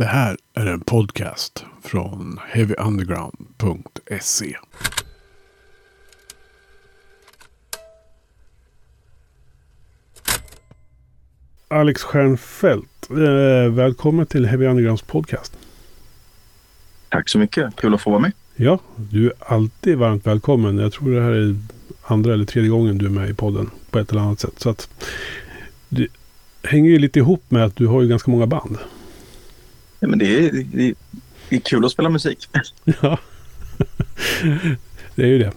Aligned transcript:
Det 0.00 0.06
här 0.06 0.36
är 0.54 0.66
en 0.66 0.80
podcast 0.80 1.64
från 1.82 2.38
heavyunderground.se. 2.48 4.56
Alex 11.68 12.02
Stjernfeldt, 12.02 13.10
eh, 13.10 13.16
välkommen 13.72 14.26
till 14.26 14.46
Heavy 14.46 14.66
Undergrounds 14.66 15.02
podcast. 15.02 15.56
Tack 17.08 17.28
så 17.28 17.38
mycket. 17.38 17.76
Kul 17.76 17.94
att 17.94 18.00
få 18.00 18.10
vara 18.10 18.20
med. 18.20 18.32
Ja, 18.56 18.78
du 18.96 19.26
är 19.26 19.32
alltid 19.38 19.98
varmt 19.98 20.26
välkommen. 20.26 20.78
Jag 20.78 20.92
tror 20.92 21.10
det 21.10 21.22
här 21.22 21.32
är 21.32 21.56
andra 22.02 22.32
eller 22.32 22.44
tredje 22.44 22.70
gången 22.70 22.98
du 22.98 23.06
är 23.06 23.10
med 23.10 23.30
i 23.30 23.34
podden 23.34 23.70
på 23.90 23.98
ett 23.98 24.10
eller 24.10 24.20
annat 24.20 24.40
sätt. 24.40 24.54
Så 24.56 24.70
att 24.70 24.88
det 25.88 26.08
hänger 26.62 26.90
ju 26.90 26.98
lite 26.98 27.18
ihop 27.18 27.42
med 27.48 27.64
att 27.64 27.76
du 27.76 27.86
har 27.86 28.02
ju 28.02 28.08
ganska 28.08 28.30
många 28.30 28.46
band. 28.46 28.78
Ja, 30.00 30.08
men 30.08 30.18
det, 30.18 30.46
är, 30.46 30.52
det, 30.52 30.94
det 31.48 31.56
är 31.56 31.60
kul 31.60 31.84
att 31.84 31.92
spela 31.92 32.08
musik. 32.08 32.48
Ja, 33.02 33.18
det 35.14 35.22
är 35.22 35.26
ju 35.26 35.38
det. 35.38 35.52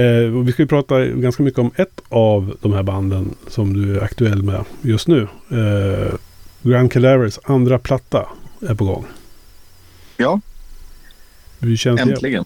Eh, 0.00 0.30
vi 0.44 0.52
ska 0.52 0.62
ju 0.62 0.66
prata 0.68 1.04
ganska 1.04 1.42
mycket 1.42 1.58
om 1.58 1.70
ett 1.76 2.00
av 2.08 2.56
de 2.60 2.72
här 2.72 2.82
banden 2.82 3.34
som 3.48 3.72
du 3.74 3.96
är 3.96 4.02
aktuell 4.02 4.42
med 4.42 4.64
just 4.82 5.08
nu. 5.08 5.28
Eh, 5.50 6.14
Grand 6.62 6.92
Cadavers 6.92 7.38
andra 7.44 7.78
platta 7.78 8.28
är 8.60 8.74
på 8.74 8.84
gång. 8.84 9.06
Ja, 10.16 10.40
Hur 11.60 11.76
känns 11.76 12.00
det? 12.00 12.12
äntligen. 12.12 12.44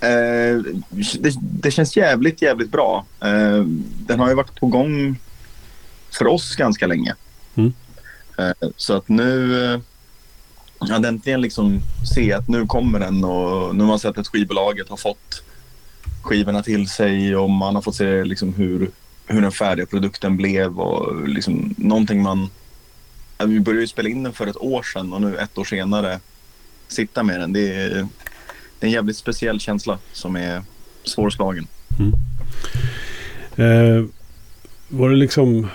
Eh, 0.00 0.74
det, 1.18 1.34
det 1.40 1.70
känns 1.70 1.96
jävligt, 1.96 2.42
jävligt 2.42 2.70
bra. 2.72 3.06
Eh, 3.20 3.64
den 4.06 4.20
har 4.20 4.28
ju 4.28 4.34
varit 4.34 4.60
på 4.60 4.66
gång 4.66 5.18
för 6.10 6.26
oss 6.26 6.56
ganska 6.56 6.86
länge. 6.86 7.14
Mm. 7.54 7.72
Eh, 8.38 8.68
så 8.76 8.96
att 8.96 9.08
nu... 9.08 9.80
Att 10.90 11.04
äntligen 11.04 11.40
liksom 11.40 11.80
se 12.14 12.32
att 12.32 12.48
nu 12.48 12.66
kommer 12.66 13.00
den 13.00 13.24
och 13.24 13.76
nu 13.76 13.82
har 13.82 13.88
man 13.88 13.98
sett 13.98 14.18
att 14.18 14.28
skivbolaget 14.28 14.88
har 14.88 14.96
fått 14.96 15.42
skivorna 16.22 16.62
till 16.62 16.88
sig 16.88 17.36
och 17.36 17.50
man 17.50 17.74
har 17.74 17.82
fått 17.82 17.94
se 17.94 18.24
liksom 18.24 18.54
hur, 18.54 18.90
hur 19.26 19.42
den 19.42 19.52
färdiga 19.52 19.86
produkten 19.86 20.36
blev 20.36 20.80
och 20.80 21.28
liksom 21.28 21.74
någonting 21.78 22.22
man... 22.22 22.50
Vi 23.46 23.60
började 23.60 23.80
ju 23.80 23.86
spela 23.86 24.08
in 24.08 24.22
den 24.22 24.32
för 24.32 24.46
ett 24.46 24.62
år 24.62 24.82
sedan 24.82 25.12
och 25.12 25.20
nu 25.20 25.36
ett 25.36 25.58
år 25.58 25.64
senare 25.64 26.20
sitta 26.88 27.22
med 27.22 27.40
den. 27.40 27.52
Det 27.52 27.74
är, 27.74 27.88
det 28.78 28.86
är 28.86 28.86
en 28.86 28.90
jävligt 28.90 29.16
speciell 29.16 29.60
känsla 29.60 29.98
som 30.12 30.36
är 30.36 30.62
svårslagen. 31.04 31.66
Mm. 31.98 32.12
Eh, 33.56 34.04
var 34.88 35.10
det 35.10 35.16
liksom, 35.16 35.68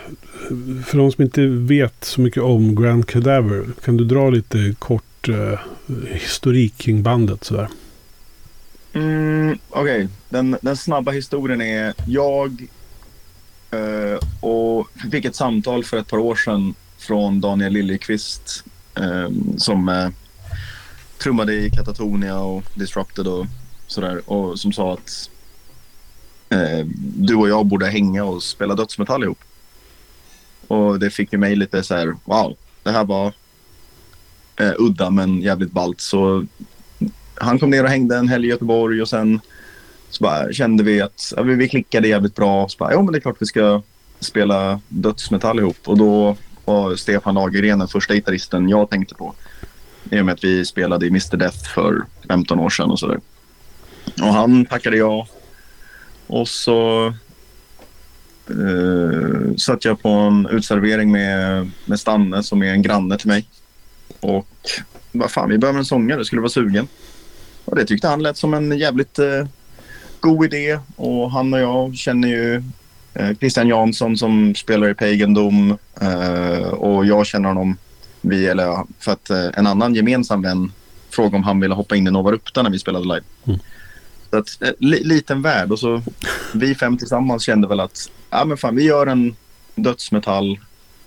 för 0.85 0.97
de 0.97 1.11
som 1.11 1.23
inte 1.23 1.47
vet 1.47 2.03
så 2.03 2.21
mycket 2.21 2.43
om 2.43 2.75
Grand 2.75 3.07
Cadaver, 3.07 3.65
kan 3.85 3.97
du 3.97 4.05
dra 4.05 4.29
lite 4.29 4.75
kort 4.79 5.29
eh, 5.29 5.59
historik 6.07 6.77
kring 6.77 7.03
bandet 7.03 7.43
sådär? 7.43 7.67
Mm, 8.93 9.57
Okej, 9.69 10.07
den, 10.29 10.57
den 10.61 10.77
snabba 10.77 11.11
historien 11.11 11.61
är 11.61 11.93
jag 12.07 12.67
eh, 13.71 14.19
och 14.39 14.87
fick 15.11 15.25
ett 15.25 15.35
samtal 15.35 15.83
för 15.83 15.97
ett 15.97 16.07
par 16.07 16.17
år 16.17 16.35
sedan 16.35 16.73
från 16.97 17.41
Daniel 17.41 17.73
Liljeqvist 17.73 18.63
eh, 18.95 19.29
som 19.57 19.89
eh, 19.89 20.09
trummade 21.17 21.53
i 21.53 21.69
Katatonia 21.69 22.39
och 22.39 22.63
Disrupted 22.75 23.27
och 23.27 23.45
sådär 23.87 24.21
och 24.25 24.59
som 24.59 24.73
sa 24.73 24.93
att 24.93 25.29
eh, 26.49 26.85
du 26.99 27.35
och 27.35 27.49
jag 27.49 27.65
borde 27.65 27.87
hänga 27.87 28.23
och 28.23 28.43
spela 28.43 28.75
dödsmetall 28.75 29.23
ihop. 29.23 29.39
Och 30.67 30.99
det 30.99 31.09
fick 31.09 31.33
ju 31.33 31.39
mig 31.39 31.55
lite 31.55 31.83
så 31.83 31.95
här, 31.95 32.15
wow, 32.25 32.57
det 32.83 32.91
här 32.91 33.05
var 33.05 33.33
eh, 34.55 34.73
udda 34.77 35.09
men 35.09 35.41
jävligt 35.41 35.71
ballt. 35.71 36.01
Så 36.01 36.45
han 37.35 37.59
kom 37.59 37.69
ner 37.69 37.83
och 37.83 37.89
hängde 37.89 38.17
en 38.17 38.27
helg 38.27 38.47
i 38.47 38.49
Göteborg 38.49 39.01
och 39.01 39.09
sen 39.09 39.39
så 40.09 40.23
bara 40.23 40.53
kände 40.53 40.83
vi 40.83 41.01
att 41.01 41.33
ja, 41.35 41.41
vi, 41.41 41.69
klickade 41.69 42.07
jävligt 42.07 42.35
bra. 42.35 42.69
Så 42.69 42.77
bara, 42.77 42.91
ja 42.91 43.01
men 43.01 43.11
det 43.11 43.17
är 43.17 43.21
klart 43.21 43.35
vi 43.39 43.45
ska 43.45 43.81
spela 44.19 44.81
dödsmetall 44.87 45.59
ihop. 45.59 45.77
Och 45.85 45.97
då 45.97 46.37
var 46.65 46.95
Stefan 46.95 47.35
Lagergren 47.35 47.79
den 47.79 47.87
första 47.87 48.13
gitarristen 48.13 48.69
jag 48.69 48.89
tänkte 48.89 49.15
på. 49.15 49.33
I 50.11 50.21
och 50.21 50.25
med 50.25 50.33
att 50.33 50.43
vi 50.43 50.65
spelade 50.65 51.05
i 51.05 51.09
Mr 51.09 51.37
Death 51.37 51.69
för 51.73 52.05
15 52.27 52.59
år 52.59 52.69
sedan 52.69 52.91
och 52.91 52.99
sådär. 52.99 53.19
Och 54.21 54.33
han 54.33 54.65
tackade 54.65 54.97
ja. 54.97 55.27
Och 56.27 56.47
så 56.47 57.13
eh, 58.49 59.55
satt 59.57 59.85
jag 59.85 60.01
på 60.01 60.09
en 60.09 60.47
utservering 60.51 61.11
med, 61.11 61.71
med 61.85 61.99
Stanne 61.99 62.43
som 62.43 62.63
är 62.63 62.71
en 62.71 62.81
granne 62.81 63.17
till 63.17 63.27
mig. 63.27 63.47
Och 64.19 64.47
vad 65.11 65.31
fan, 65.31 65.49
vi 65.49 65.57
behöver 65.57 65.79
en 65.79 65.85
sångare, 65.85 66.25
skulle 66.25 66.41
vara 66.41 66.49
sugen. 66.49 66.87
Och 67.65 67.75
det 67.75 67.85
tyckte 67.85 68.07
han 68.07 68.23
lät 68.23 68.37
som 68.37 68.53
en 68.53 68.77
jävligt 68.77 69.19
eh, 69.19 69.47
god 70.19 70.45
idé. 70.45 70.79
Och 70.95 71.31
han 71.31 71.53
och 71.53 71.59
jag 71.59 71.95
känner 71.95 72.27
ju 72.27 72.63
eh, 73.13 73.37
Christian 73.37 73.67
Jansson 73.67 74.17
som 74.17 74.55
spelar 74.55 74.89
i 74.89 74.93
Pagan 74.93 75.33
Dom. 75.33 75.77
Eh, 76.01 76.67
och 76.67 77.05
jag 77.05 77.25
känner 77.25 77.47
honom 77.49 77.77
vi, 78.21 78.47
eller, 78.47 78.85
för 78.99 79.11
att 79.11 79.29
eh, 79.29 79.47
en 79.53 79.67
annan 79.67 79.95
gemensam 79.95 80.41
vän 80.41 80.71
frågade 81.09 81.35
om 81.35 81.43
han 81.43 81.59
ville 81.59 81.75
hoppa 81.75 81.95
in 81.95 82.07
i 82.07 82.11
Nova 82.11 82.31
Rupta 82.31 82.63
när 82.63 82.69
vi 82.69 82.79
spelade 82.79 83.05
live. 83.05 83.23
Mm. 83.45 83.59
Så 84.29 84.37
att, 84.37 84.61
eh, 84.61 84.69
li, 84.79 85.03
liten 85.03 85.41
värld. 85.41 85.71
Och 85.71 85.79
så 85.79 86.01
vi 86.53 86.75
fem 86.75 86.97
tillsammans 86.97 87.43
kände 87.43 87.67
väl 87.67 87.79
att 87.79 88.11
ja, 88.29 88.45
men 88.45 88.57
fan, 88.57 88.75
vi 88.75 88.83
gör 88.83 89.07
en 89.07 89.35
dödsmetall 89.75 90.59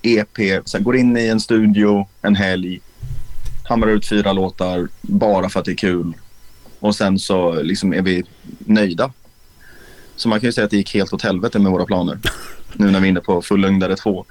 EP. 0.03 0.39
Så 0.65 0.77
här, 0.77 0.85
går 0.85 0.97
in 0.97 1.17
i 1.17 1.27
en 1.27 1.41
studio 1.41 2.09
en 2.23 2.37
helg. 2.37 2.81
Hamrar 3.65 3.91
ut 3.91 4.09
fyra 4.09 4.33
låtar 4.33 4.89
bara 5.01 5.49
för 5.49 5.61
att 5.61 5.67
det 5.67 5.73
är 5.73 5.77
kul. 5.77 6.13
Och 6.79 6.95
sen 6.95 7.19
så 7.19 7.63
liksom 7.63 7.95
är 7.95 8.03
vi 8.03 8.25
nöjda. 8.59 9.13
Så 10.17 10.29
man 10.29 10.41
kan 10.41 10.49
ju 10.49 10.53
säga 10.53 10.65
att 10.65 10.71
det 10.71 10.77
gick 10.77 10.95
helt 10.95 11.13
åt 11.13 11.23
helvete 11.23 11.59
med 11.59 11.73
våra 11.73 11.85
planer. 11.85 12.19
Nu 12.73 12.91
när 12.91 13.01
vi 13.01 13.07
är 13.07 13.11
inne 13.11 13.21
på 13.21 13.43
fullängdare 13.43 13.97
två. 13.97 14.25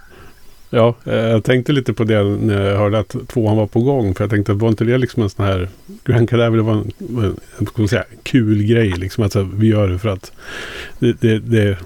Ja, 0.70 0.96
eh, 1.06 1.14
jag 1.14 1.44
tänkte 1.44 1.72
lite 1.72 1.94
på 1.94 2.04
det 2.04 2.24
när 2.24 2.62
jag 2.62 2.78
hörde 2.78 3.00
att 3.00 3.16
tvåan 3.28 3.58
var 3.58 3.68
på 3.68 3.82
gång. 3.82 4.16
För 4.16 4.24
jag 4.24 4.32
tänkte 4.32 4.54
var 4.54 4.70
inte 4.70 4.84
det 4.84 4.98
liksom 4.98 5.24
en 5.24 5.30
sån 5.30 5.46
här... 5.46 5.70
Grand 6.06 6.30
Cadaver 6.30 6.58
var 6.58 6.74
en, 6.74 6.92
en 7.00 7.38
en, 7.58 7.68
man 7.76 7.88
säga, 7.88 8.06
kul 8.24 8.64
grej. 8.64 8.90
Liksom 8.90 9.24
att 9.24 9.32
så 9.32 9.40
här, 9.40 9.50
vi 9.54 9.68
gör 9.68 9.88
det 9.88 10.00
för 10.00 10.10
att 10.10 10.32
det, 11.00 11.22
det, 11.22 11.40
det, 11.40 11.78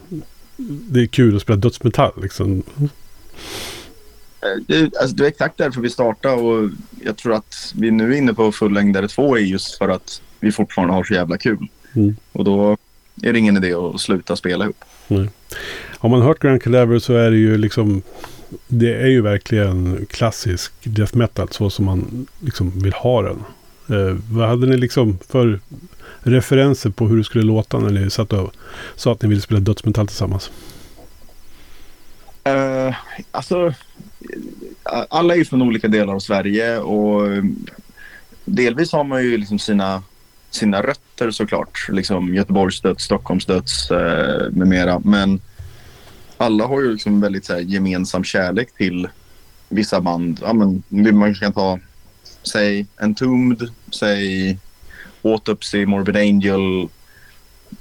det 0.67 1.01
är 1.01 1.05
kul 1.05 1.35
att 1.35 1.41
spela 1.41 1.57
dödsmetall. 1.57 2.11
Liksom. 2.21 2.63
Eh, 2.79 4.63
Det, 4.67 4.97
alltså, 4.97 5.15
det 5.15 5.23
är 5.23 5.27
exakt 5.27 5.57
därför 5.57 5.81
vi 5.81 5.89
startade 5.89 6.35
och 6.35 6.69
jag 7.03 7.17
tror 7.17 7.33
att 7.33 7.73
vi 7.75 7.91
nu 7.91 8.13
är 8.13 8.17
inne 8.17 8.33
på 8.33 8.51
fullängdare 8.51 9.07
två 9.07 9.37
är 9.37 9.41
just 9.41 9.77
för 9.77 9.89
att 9.89 10.21
vi 10.39 10.51
fortfarande 10.51 10.93
har 10.93 11.03
så 11.03 11.13
jävla 11.13 11.37
kul. 11.37 11.67
Mm. 11.93 12.15
Och 12.31 12.43
då 12.43 12.77
är 13.23 13.33
det 13.33 13.39
ingen 13.39 13.57
idé 13.57 13.73
att 13.73 14.01
sluta 14.01 14.35
spela 14.35 14.63
ihop. 14.63 14.83
Har 15.97 16.09
man 16.09 16.21
hört 16.21 16.39
Grand 16.39 16.61
Cadaver 16.61 16.99
så 16.99 17.13
är 17.13 17.31
det 17.31 17.37
ju 17.37 17.57
liksom... 17.57 18.01
Det 18.67 18.93
är 18.93 19.07
ju 19.07 19.21
verkligen 19.21 20.05
klassisk 20.09 20.71
death 20.83 21.17
metal 21.17 21.47
så 21.51 21.69
som 21.69 21.85
man 21.85 22.27
liksom 22.39 22.79
vill 22.79 22.93
ha 22.93 23.21
den. 23.21 23.43
Eh, 23.89 24.17
vad 24.31 24.49
hade 24.49 24.67
ni 24.67 24.77
liksom 24.77 25.19
för 25.29 25.59
referenser 26.23 26.89
på 26.89 27.07
hur 27.07 27.17
det 27.17 27.23
skulle 27.23 27.43
låta 27.43 27.79
när 27.79 27.89
ni 27.89 28.09
satt 28.09 28.33
och 28.33 28.53
sa 28.95 29.11
att 29.11 29.21
ni 29.21 29.29
ville 29.29 29.41
spela 29.41 29.59
dödsmetall 29.59 30.07
tillsammans? 30.07 30.51
Uh, 32.47 32.95
alltså, 33.31 33.73
alla 35.09 35.33
är 35.33 35.37
ju 35.37 35.45
från 35.45 35.61
olika 35.61 35.87
delar 35.87 36.13
av 36.13 36.19
Sverige 36.19 36.77
och 36.77 37.33
eh, 37.33 37.43
delvis 38.45 38.91
har 38.91 39.03
man 39.03 39.23
ju 39.23 39.37
liksom 39.37 39.59
sina, 39.59 40.03
sina 40.49 40.81
rötter 40.81 41.31
såklart. 41.31 41.87
Liksom 41.89 42.33
Göteborgs 42.35 42.81
döds, 42.81 43.03
Stockholms 43.03 43.45
döds 43.45 43.91
eh, 43.91 44.51
med 44.51 44.67
mera. 44.67 44.99
Men 44.99 45.41
alla 46.37 46.65
har 46.65 46.81
ju 46.81 46.91
liksom 46.91 47.21
väldigt 47.21 47.45
så 47.45 47.53
här, 47.53 47.59
gemensam 47.59 48.23
kärlek 48.23 48.77
till 48.77 49.07
vissa 49.69 50.01
band. 50.01 50.39
Ja, 50.41 50.53
men, 50.53 51.17
man 51.17 51.35
kan 51.35 51.53
ta, 51.53 51.79
säg 52.43 52.87
Entombed, 52.97 53.69
säg 53.91 54.59
Autopsy, 55.23 55.85
Morbid 55.85 56.17
Angel. 56.17 56.87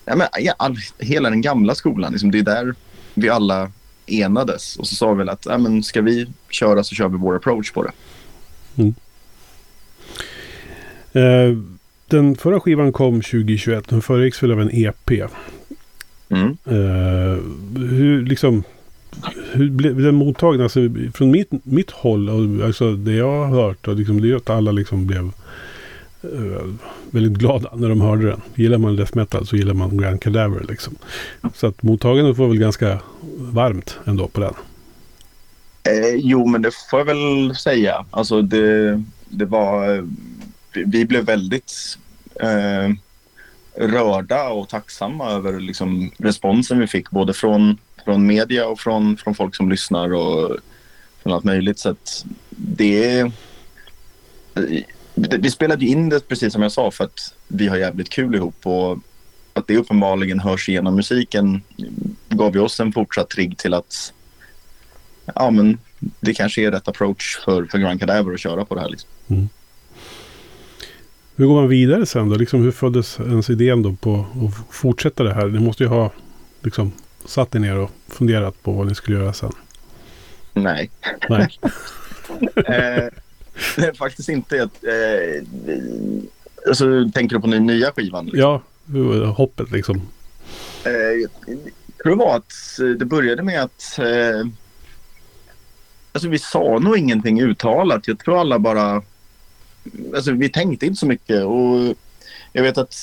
Ja, 0.05 0.17
men, 0.17 0.27
ja, 0.41 0.55
all, 0.59 0.77
hela 0.99 1.31
den 1.31 1.41
gamla 1.41 1.75
skolan. 1.75 2.13
Liksom, 2.13 2.31
det 2.31 2.39
är 2.39 2.43
där 2.43 2.75
vi 3.15 3.29
alla 3.29 3.71
enades 4.07 4.77
och 4.77 4.87
så 4.87 4.95
sa 4.95 5.13
vi 5.13 5.19
väl 5.19 5.29
att 5.29 5.47
ja, 5.47 5.59
men 5.59 5.83
ska 5.83 6.01
vi 6.01 6.27
köra 6.49 6.85
så 6.85 6.95
kör 6.95 7.09
vi 7.09 7.17
vår 7.17 7.37
approach 7.37 7.73
på 7.73 7.83
det. 7.83 7.93
Eh, 11.13 11.57
den 12.07 12.37
förra 12.37 12.61
skivan 12.61 12.93
kom 12.93 13.15
2021. 13.23 13.89
Den 13.89 14.03
föregicks 14.03 14.43
väl 14.43 14.53
av 14.53 14.61
en 14.61 14.71
EP. 14.73 15.11
Mm. 16.29 16.57
Eh, 16.65 17.43
hur 17.91 18.27
liksom... 18.27 18.63
Hur 19.53 19.71
blev 19.71 19.97
den 19.97 20.15
mottagen? 20.15 20.61
Alltså, 20.61 20.81
från 21.15 21.31
mitt, 21.31 21.49
mitt 21.65 21.91
håll, 21.91 22.29
och 22.29 22.67
alltså 22.67 22.93
det 22.93 23.13
jag 23.13 23.47
har 23.47 23.47
hört, 23.47 23.89
och 23.89 23.97
liksom, 23.97 24.21
det 24.21 24.31
är 24.31 24.37
att 24.37 24.51
alla 24.51 24.73
liksom 24.73 25.07
blev 25.07 25.33
Eh, 26.23 26.67
väldigt 27.11 27.33
glada 27.33 27.71
när 27.75 27.89
de 27.89 28.01
hörde 28.01 28.27
den. 28.27 28.41
Gillar 28.55 28.79
man 28.79 28.97
death 28.97 29.17
metal 29.17 29.47
så 29.47 29.57
gillar 29.57 29.75
man 29.75 29.97
Grand 29.97 30.21
Cadaver. 30.21 30.67
Liksom. 30.69 30.97
Så 31.55 31.67
att 31.67 31.83
mottagandet 31.83 32.37
var 32.37 32.49
väl 32.49 32.59
ganska 32.59 32.99
varmt 33.37 33.99
ändå 34.05 34.29
på 34.29 34.41
den. 34.41 34.55
Eh, 35.83 36.15
jo, 36.15 36.47
men 36.47 36.63
det 36.63 36.71
får 36.91 37.01
jag 37.01 37.07
väl 37.07 37.55
säga. 37.57 38.05
Alltså 38.11 38.43
det, 38.43 39.03
det 39.29 39.45
var, 39.45 39.95
eh, 39.95 40.05
vi, 40.73 41.05
blev 41.05 41.25
väldigt 41.25 41.99
eh, 42.41 42.95
rörda 43.75 44.49
och 44.49 44.69
tacksamma 44.69 45.31
över 45.31 45.61
liksom, 45.61 46.11
responsen 46.19 46.79
vi 46.79 46.87
fick 46.87 47.11
både 47.11 47.35
från, 47.35 47.79
från 48.05 48.27
media 48.27 48.69
och 48.69 48.81
från, 48.81 49.17
från 49.17 49.35
folk 49.35 49.55
som 49.55 49.71
lyssnar 49.71 50.13
och 50.13 50.57
från 51.23 51.33
allt 51.33 51.45
möjligt. 51.45 51.79
Så 51.79 51.91
att 51.91 52.25
det 52.51 53.21
eh, 53.21 53.33
vi 55.15 55.51
spelade 55.51 55.85
in 55.85 56.09
det 56.09 56.29
precis 56.29 56.53
som 56.53 56.63
jag 56.63 56.73
sa 56.73 56.91
för 56.91 57.05
att 57.05 57.35
vi 57.49 57.69
har 57.69 57.77
jävligt 57.77 58.09
kul 58.09 58.35
ihop 58.35 58.67
och 58.67 58.99
att 59.53 59.67
det 59.67 59.77
uppenbarligen 59.77 60.41
hörs 60.41 60.69
igenom 60.69 60.97
musiken 60.97 61.63
gav 62.29 62.55
ju 62.55 62.61
oss 62.61 62.81
en 62.81 62.93
fortsatt 62.93 63.31
trigg 63.31 63.59
till 63.59 63.75
att 63.75 64.13
ja, 65.35 65.51
men 65.51 65.79
det 66.21 66.35
kanske 66.35 66.63
är 66.63 66.71
rätt 66.71 66.89
approach 66.89 67.39
för, 67.45 67.65
för 67.65 67.79
Grand 67.79 68.01
Cadaver 68.01 68.35
att 68.35 68.41
köra 68.41 68.65
på 68.65 68.75
det 68.75 68.81
här. 68.81 68.89
Liksom. 68.89 69.11
Mm. 69.29 69.49
Hur 71.37 71.47
går 71.47 71.55
man 71.55 71.69
vidare 71.69 72.07
sen 72.07 72.29
då? 72.29 72.37
Liksom, 72.37 72.63
hur 72.63 72.71
föddes 72.71 73.21
ens 73.21 73.51
idén 73.51 73.83
då 73.83 73.93
på 73.93 74.27
att 74.47 74.75
fortsätta 74.75 75.23
det 75.23 75.35
här? 75.35 75.47
Ni 75.47 75.59
måste 75.61 75.83
ju 75.83 75.89
ha 75.89 76.11
liksom, 76.63 76.93
satt 77.25 77.55
er 77.55 77.59
ner 77.59 77.79
och 77.79 77.91
funderat 78.09 78.63
på 78.63 78.73
vad 78.73 78.87
ni 78.87 78.95
skulle 78.95 79.19
göra 79.19 79.33
sen. 79.33 79.53
Nej. 80.53 80.91
Nej. 81.29 81.59
eh, 82.67 83.22
faktiskt 83.99 84.29
inte. 84.29 84.57
Eh, 84.59 85.45
alltså, 86.69 87.11
tänker 87.15 87.37
du 87.37 87.43
på 87.43 87.47
den 87.47 87.67
nya 87.67 87.93
skivan? 87.93 88.25
Liksom? 88.25 88.41
Ja, 88.41 88.63
hoppet 89.27 89.71
liksom. 89.71 90.03
Eh, 90.85 90.93
jag 90.93 91.31
tror 92.03 92.17
det 92.17 92.25
var 92.25 92.37
att 92.37 92.53
det 92.99 93.05
började 93.05 93.43
med 93.43 93.63
att 93.63 93.99
eh, 93.99 94.47
Alltså 96.13 96.29
vi 96.29 96.39
sa 96.39 96.79
nog 96.79 96.99
ingenting 96.99 97.43
uttalat. 97.43 98.09
Jag 98.09 98.19
tror 98.19 98.41
alla 98.41 98.59
bara... 98.59 99.03
Alltså 100.15 100.33
vi 100.33 100.49
tänkte 100.49 100.87
inte 100.87 100.99
så 100.99 101.07
mycket. 101.07 101.45
Och 101.45 101.97
jag 102.53 102.63
vet 102.63 102.79
att 102.79 102.95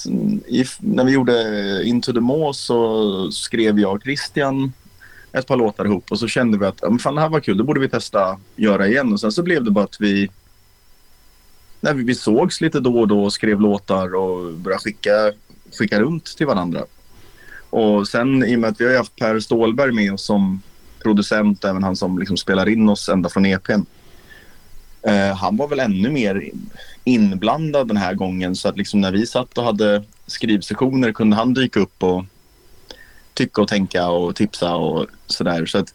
if, 0.48 0.78
när 0.80 1.04
vi 1.04 1.12
gjorde 1.12 1.82
Into 1.84 2.14
the 2.14 2.20
Maw 2.20 2.54
så 2.54 3.32
skrev 3.32 3.80
jag 3.80 3.96
och 3.96 4.04
Christian 4.04 4.74
ett 5.32 5.48
par 5.48 5.58
låtar 5.58 5.86
ihop 5.86 6.12
och 6.12 6.20
så 6.20 6.28
kände 6.28 6.58
vi 6.58 6.66
att 6.66 6.84
fan, 7.02 7.16
det 7.16 7.22
här 7.22 7.30
var 7.30 7.40
kul, 7.40 7.58
det 7.58 7.64
borde 7.64 7.80
vi 7.80 7.90
testa 7.90 8.40
göra 8.56 8.88
igen. 8.88 9.14
Och 9.14 9.20
sen 9.20 9.32
så 9.32 9.44
blev 9.44 9.64
det 9.64 9.72
bara 9.72 9.84
att 9.84 10.02
vi 10.02 10.30
när 11.82 11.94
vi, 11.94 12.04
vi 12.04 12.16
sågs 12.16 12.62
lite 12.62 12.80
då 12.80 13.00
och 13.00 13.08
då 13.08 13.24
och 13.24 13.34
skrev 13.34 13.62
låtar 13.62 14.16
och 14.16 14.54
började 14.54 14.84
skicka, 14.84 15.12
skicka 15.80 16.00
runt 16.00 16.38
till 16.38 16.48
varandra. 16.48 16.86
Och 17.70 18.08
sen 18.08 18.44
i 18.44 18.56
och 18.56 18.60
med 18.60 18.70
att 18.70 18.82
vi 18.82 18.86
har 18.86 18.98
haft 18.98 19.16
Per 19.16 19.40
Stålberg 19.40 19.92
med 19.92 20.14
oss 20.14 20.26
som 20.26 20.62
producent, 21.04 21.66
även 21.66 21.84
han 21.84 21.96
som 21.96 22.20
liksom 22.20 22.38
spelar 22.38 22.70
in 22.70 22.90
oss 22.90 23.10
ända 23.10 23.30
från 23.30 23.46
EPn. 23.46 23.82
Eh, 25.02 25.36
han 25.36 25.58
var 25.58 25.68
väl 25.68 25.80
ännu 25.80 26.10
mer 26.10 26.52
inblandad 27.04 27.88
den 27.88 27.98
här 27.98 28.14
gången 28.14 28.56
så 28.56 28.70
att 28.70 28.78
liksom 28.78 29.02
när 29.02 29.12
vi 29.12 29.26
satt 29.26 29.58
och 29.58 29.64
hade 29.64 30.04
skrivsessioner 30.28 31.12
kunde 31.12 31.36
han 31.36 31.54
dyka 31.54 31.80
upp 31.80 32.04
och 32.04 32.26
tycka 33.34 33.62
och 33.62 33.68
tänka 33.68 34.10
och 34.10 34.36
tipsa 34.36 34.76
och 34.76 35.08
sådär. 35.28 35.66
Så 35.66 35.78
att 35.78 35.94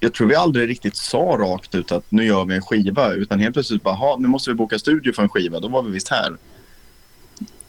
jag 0.00 0.14
tror 0.14 0.26
vi 0.26 0.34
aldrig 0.34 0.68
riktigt 0.68 0.96
sa 0.96 1.18
rakt 1.18 1.74
ut 1.74 1.92
att 1.92 2.04
nu 2.08 2.24
gör 2.24 2.44
vi 2.44 2.54
en 2.54 2.62
skiva 2.62 3.12
utan 3.12 3.40
helt 3.40 3.54
plötsligt 3.54 3.82
bara, 3.82 4.16
nu 4.16 4.28
måste 4.28 4.50
vi 4.50 4.54
boka 4.54 4.78
studio 4.78 5.12
för 5.12 5.22
en 5.22 5.28
skiva. 5.28 5.60
Då 5.60 5.68
var 5.68 5.82
vi 5.82 5.90
visst 5.90 6.08
här. 6.08 6.36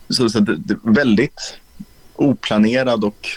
Så, 0.10 0.30
så 0.30 0.40
det, 0.40 0.56
det 0.56 0.78
väldigt 0.84 1.58
oplanerad 2.16 3.04
och 3.04 3.28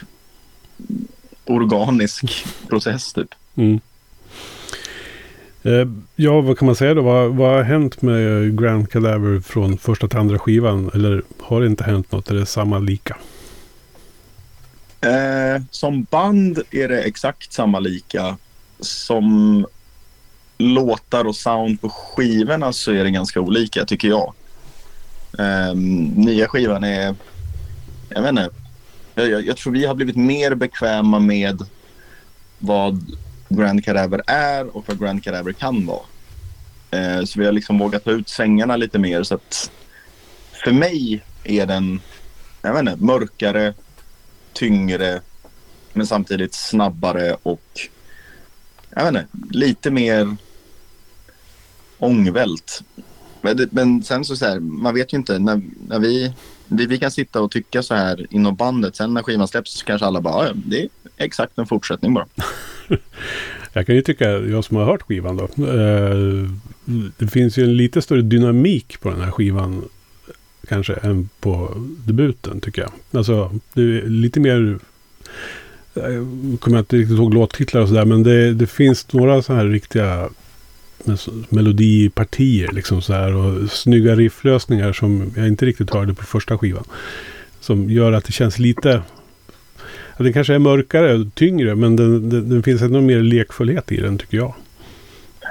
organisk 1.44 2.47
process 2.69 3.12
typ. 3.12 3.35
Mm. 3.55 3.81
Eh, 5.62 5.88
ja, 6.17 6.41
vad 6.41 6.59
kan 6.59 6.67
man 6.67 6.77
säga 6.77 6.95
då? 6.95 7.03
Vad, 7.03 7.35
vad 7.35 7.50
har 7.50 7.62
hänt 7.62 8.03
med 8.03 8.59
Grand 8.61 8.91
Cadaver 8.91 9.41
från 9.41 9.79
första 9.79 10.09
till 10.09 10.19
andra 10.19 10.38
skivan? 10.38 10.91
Eller 10.95 11.23
har 11.41 11.61
det 11.61 11.67
inte 11.67 11.85
hänt 11.85 12.12
något? 12.12 12.31
Är 12.31 12.35
det 12.35 12.47
samma 12.47 12.79
lika? 12.79 13.17
Eh, 15.00 15.62
som 15.71 16.03
band 16.03 16.62
är 16.71 16.88
det 16.88 17.03
exakt 17.03 17.53
samma 17.53 17.81
lika. 17.81 18.37
Som 18.82 19.67
låtar 20.58 21.25
och 21.25 21.37
sound 21.37 21.81
på 21.81 21.88
skivorna 21.88 22.73
så 22.73 22.93
är 22.93 23.05
det 23.05 23.11
ganska 23.11 23.40
olika 23.40 23.84
tycker 23.84 24.08
jag. 24.08 24.34
Um, 25.38 26.05
nya 26.06 26.49
skivan 26.49 26.84
är, 26.84 27.14
jag 28.08 28.23
vet 28.23 28.29
inte, 28.29 28.50
jag, 29.14 29.46
jag, 29.46 29.56
tror 29.56 29.73
vi 29.73 29.87
har 29.87 29.94
blivit 29.94 30.17
mer 30.17 30.55
bekväma 30.55 31.19
med 31.19 31.62
vad 32.58 33.17
Grand 33.49 33.84
Cadaver 33.84 34.23
är 34.26 34.76
och 34.76 34.85
vad 34.87 35.00
Grand 35.00 35.25
Cadaver 35.25 35.52
kan 35.52 35.87
vara. 35.87 36.02
Uh, 36.94 37.25
så 37.25 37.38
vi 37.38 37.46
har 37.46 37.52
liksom 37.52 37.78
vågat 37.78 38.05
ta 38.05 38.11
ut 38.11 38.28
svängarna 38.28 38.76
lite 38.76 38.99
mer. 38.99 39.23
Så 39.23 39.35
att 39.35 39.70
för 40.64 40.73
mig 40.73 41.25
är 41.44 41.67
den 41.67 42.00
jag 42.62 42.73
vet 42.73 42.81
inte, 42.81 43.05
mörkare, 43.05 43.75
tyngre 44.52 45.20
men 45.93 46.06
samtidigt 46.06 46.55
snabbare 46.55 47.37
och 47.43 47.88
jag 48.94 49.12
vet 49.12 49.23
inte, 49.23 49.59
lite 49.59 49.91
mer 49.91 50.37
ångvält. 51.99 52.83
Men, 53.41 53.69
men 53.71 54.03
sen 54.03 54.25
så, 54.25 54.37
så 54.37 54.47
här, 54.47 54.61
man 54.61 54.94
vet 54.94 55.12
ju 55.12 55.17
inte. 55.17 55.39
När, 55.39 55.62
när 55.89 55.99
vi 55.99 56.33
vi, 56.77 56.87
vi 56.87 56.99
kan 56.99 57.11
sitta 57.11 57.41
och 57.41 57.50
tycka 57.50 57.83
så 57.83 57.94
här 57.94 58.27
inom 58.31 58.56
bandet. 58.56 58.97
Sen 58.97 59.15
när 59.15 59.23
skivan 59.23 59.49
släpps 59.49 59.79
så 59.79 59.85
kanske 59.85 60.06
alla 60.06 60.21
bara, 60.21 60.47
ja, 60.47 60.53
det 60.55 60.83
är 60.83 60.89
exakt 61.17 61.59
en 61.59 61.67
fortsättning 61.67 62.15
bara. 62.15 62.27
jag 63.73 63.87
kan 63.87 63.94
ju 63.94 64.03
tycka, 64.03 64.31
jag 64.31 64.65
som 64.65 64.77
har 64.77 64.85
hört 64.85 65.03
skivan 65.03 65.37
då. 65.37 65.45
Eh, 65.45 66.50
det 67.19 67.27
finns 67.27 67.59
ju 67.59 67.65
en 67.65 67.77
lite 67.77 68.03
större 68.03 68.23
dynamik 68.23 69.00
på 69.00 69.11
den 69.11 69.21
här 69.21 69.31
skivan. 69.31 69.88
Kanske 70.69 70.95
än 70.95 71.29
på 71.41 71.73
debuten 72.06 72.61
tycker 72.61 72.83
jag. 72.83 72.93
Alltså 73.19 73.59
det 73.73 73.83
är 73.83 74.03
lite 74.03 74.41
mer 74.41 74.79
jag 75.94 76.27
kommer 76.61 76.79
inte 76.79 76.97
riktigt 76.97 77.19
ihåg 77.19 77.35
låttitlar 77.35 77.81
och 77.81 77.89
sådär. 77.89 78.05
Men 78.05 78.23
det, 78.23 78.55
det 78.55 78.67
finns 78.67 79.12
några 79.12 79.43
så 79.43 79.55
här 79.55 79.67
riktiga 79.67 80.29
melodipartier 81.49 82.73
liksom 82.73 83.03
så 83.03 83.12
här 83.12 83.35
och 83.35 83.71
snygga 83.71 84.15
rifflösningar 84.15 84.93
som 84.93 85.33
jag 85.37 85.49
inte 85.49 85.67
riktigt 85.67 85.91
hörde 85.91 86.15
på 86.15 86.25
första 86.25 86.59
skivan. 86.59 86.85
Som 87.61 87.91
gör 87.91 88.12
att 88.12 88.25
det 88.25 88.33
känns 88.33 88.59
lite... 88.59 89.03
Ja, 90.17 90.25
den 90.25 90.33
kanske 90.33 90.55
är 90.55 90.59
mörkare 90.59 91.15
och 91.15 91.35
tyngre 91.35 91.75
men 91.75 91.97
det, 91.97 92.21
den, 92.21 92.49
den 92.49 92.62
finns 92.62 92.83
ändå 92.83 93.00
mer 93.00 93.23
lekfullhet 93.23 93.93
i 93.93 93.97
den 93.97 94.19
tycker 94.19 94.37
jag. 94.37 94.55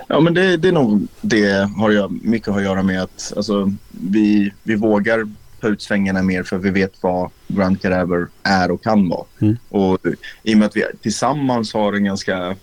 Ja 0.07 0.19
men 0.19 0.33
det, 0.33 0.57
det 0.57 0.67
är 0.67 0.71
nog 0.71 1.07
det 1.21 1.69
har 1.77 1.91
jag, 1.91 2.19
mycket 2.23 2.47
att 2.47 2.63
göra 2.63 2.83
med 2.83 3.01
att 3.01 3.33
alltså, 3.35 3.73
vi, 3.91 4.51
vi 4.63 4.75
vågar 4.75 5.27
ta 5.61 5.67
ut 5.67 5.81
svängarna 5.81 6.21
mer 6.21 6.43
för 6.43 6.57
vi 6.57 6.69
vet 6.69 6.93
vad 7.01 7.29
Grand 7.47 7.81
Cadaver 7.81 8.27
är 8.43 8.71
och 8.71 8.83
kan 8.83 9.09
vara. 9.09 9.25
Mm. 9.39 9.57
Och 9.69 9.99
i 10.43 10.53
och 10.53 10.57
med 10.57 10.65
att 10.65 10.75
vi 10.75 10.83
tillsammans 11.01 11.73
har 11.73 11.93
en 11.93 12.03
ganska 12.03 12.55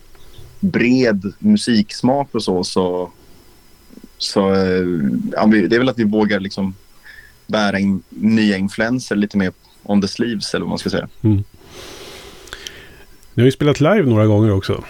bred 0.61 1.33
musiksmak 1.39 2.29
och 2.35 2.43
så, 2.43 2.65
så, 2.65 3.11
så 4.19 4.55
eh, 4.55 4.87
ja, 5.33 5.47
det 5.47 5.77
är 5.77 5.79
väl 5.79 5.89
att 5.89 5.99
vi 5.99 6.05
vågar 6.05 6.41
liksom 6.41 6.75
bära 7.47 7.79
in 7.79 8.03
nya 8.09 8.57
influenser 8.57 9.17
lite 9.17 9.37
mer 9.37 9.53
on 9.83 10.03
the 10.03 10.09
sleeves 10.09 10.55
eller 10.55 10.65
vad 10.65 10.69
man 10.69 10.79
ska 10.79 10.91
säga. 10.91 11.09
Mm. 11.23 11.45
Ni 13.35 13.43
har 13.43 13.47
ju 13.47 13.53
spelat 13.53 13.81
live 13.81 14.03
några 14.03 14.27
gånger 14.27 14.51
också. 14.51 14.85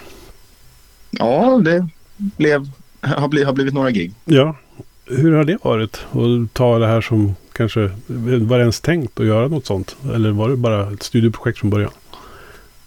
Ja, 1.11 1.61
det 1.65 1.89
blev, 2.17 2.71
har, 3.01 3.29
blivit, 3.29 3.47
har 3.47 3.55
blivit 3.55 3.75
några 3.75 3.91
gig. 3.91 4.15
Ja. 4.25 4.57
Hur 5.05 5.33
har 5.33 5.45
det 5.45 5.59
varit 5.63 6.07
att 6.13 6.55
ta 6.55 6.79
det 6.79 6.87
här 6.87 7.01
som 7.01 7.35
kanske, 7.59 7.91
var 8.07 8.59
det 8.59 8.63
ens 8.63 8.81
tänkt 8.81 9.21
att 9.21 9.27
göra 9.27 9.49
något 9.49 9.67
sånt? 9.67 9.97
Eller 10.15 10.31
var 10.31 10.49
det 10.49 10.57
bara 10.57 10.93
ett 10.93 11.03
studieprojekt 11.03 11.59
från 11.59 11.71
början? 11.71 11.91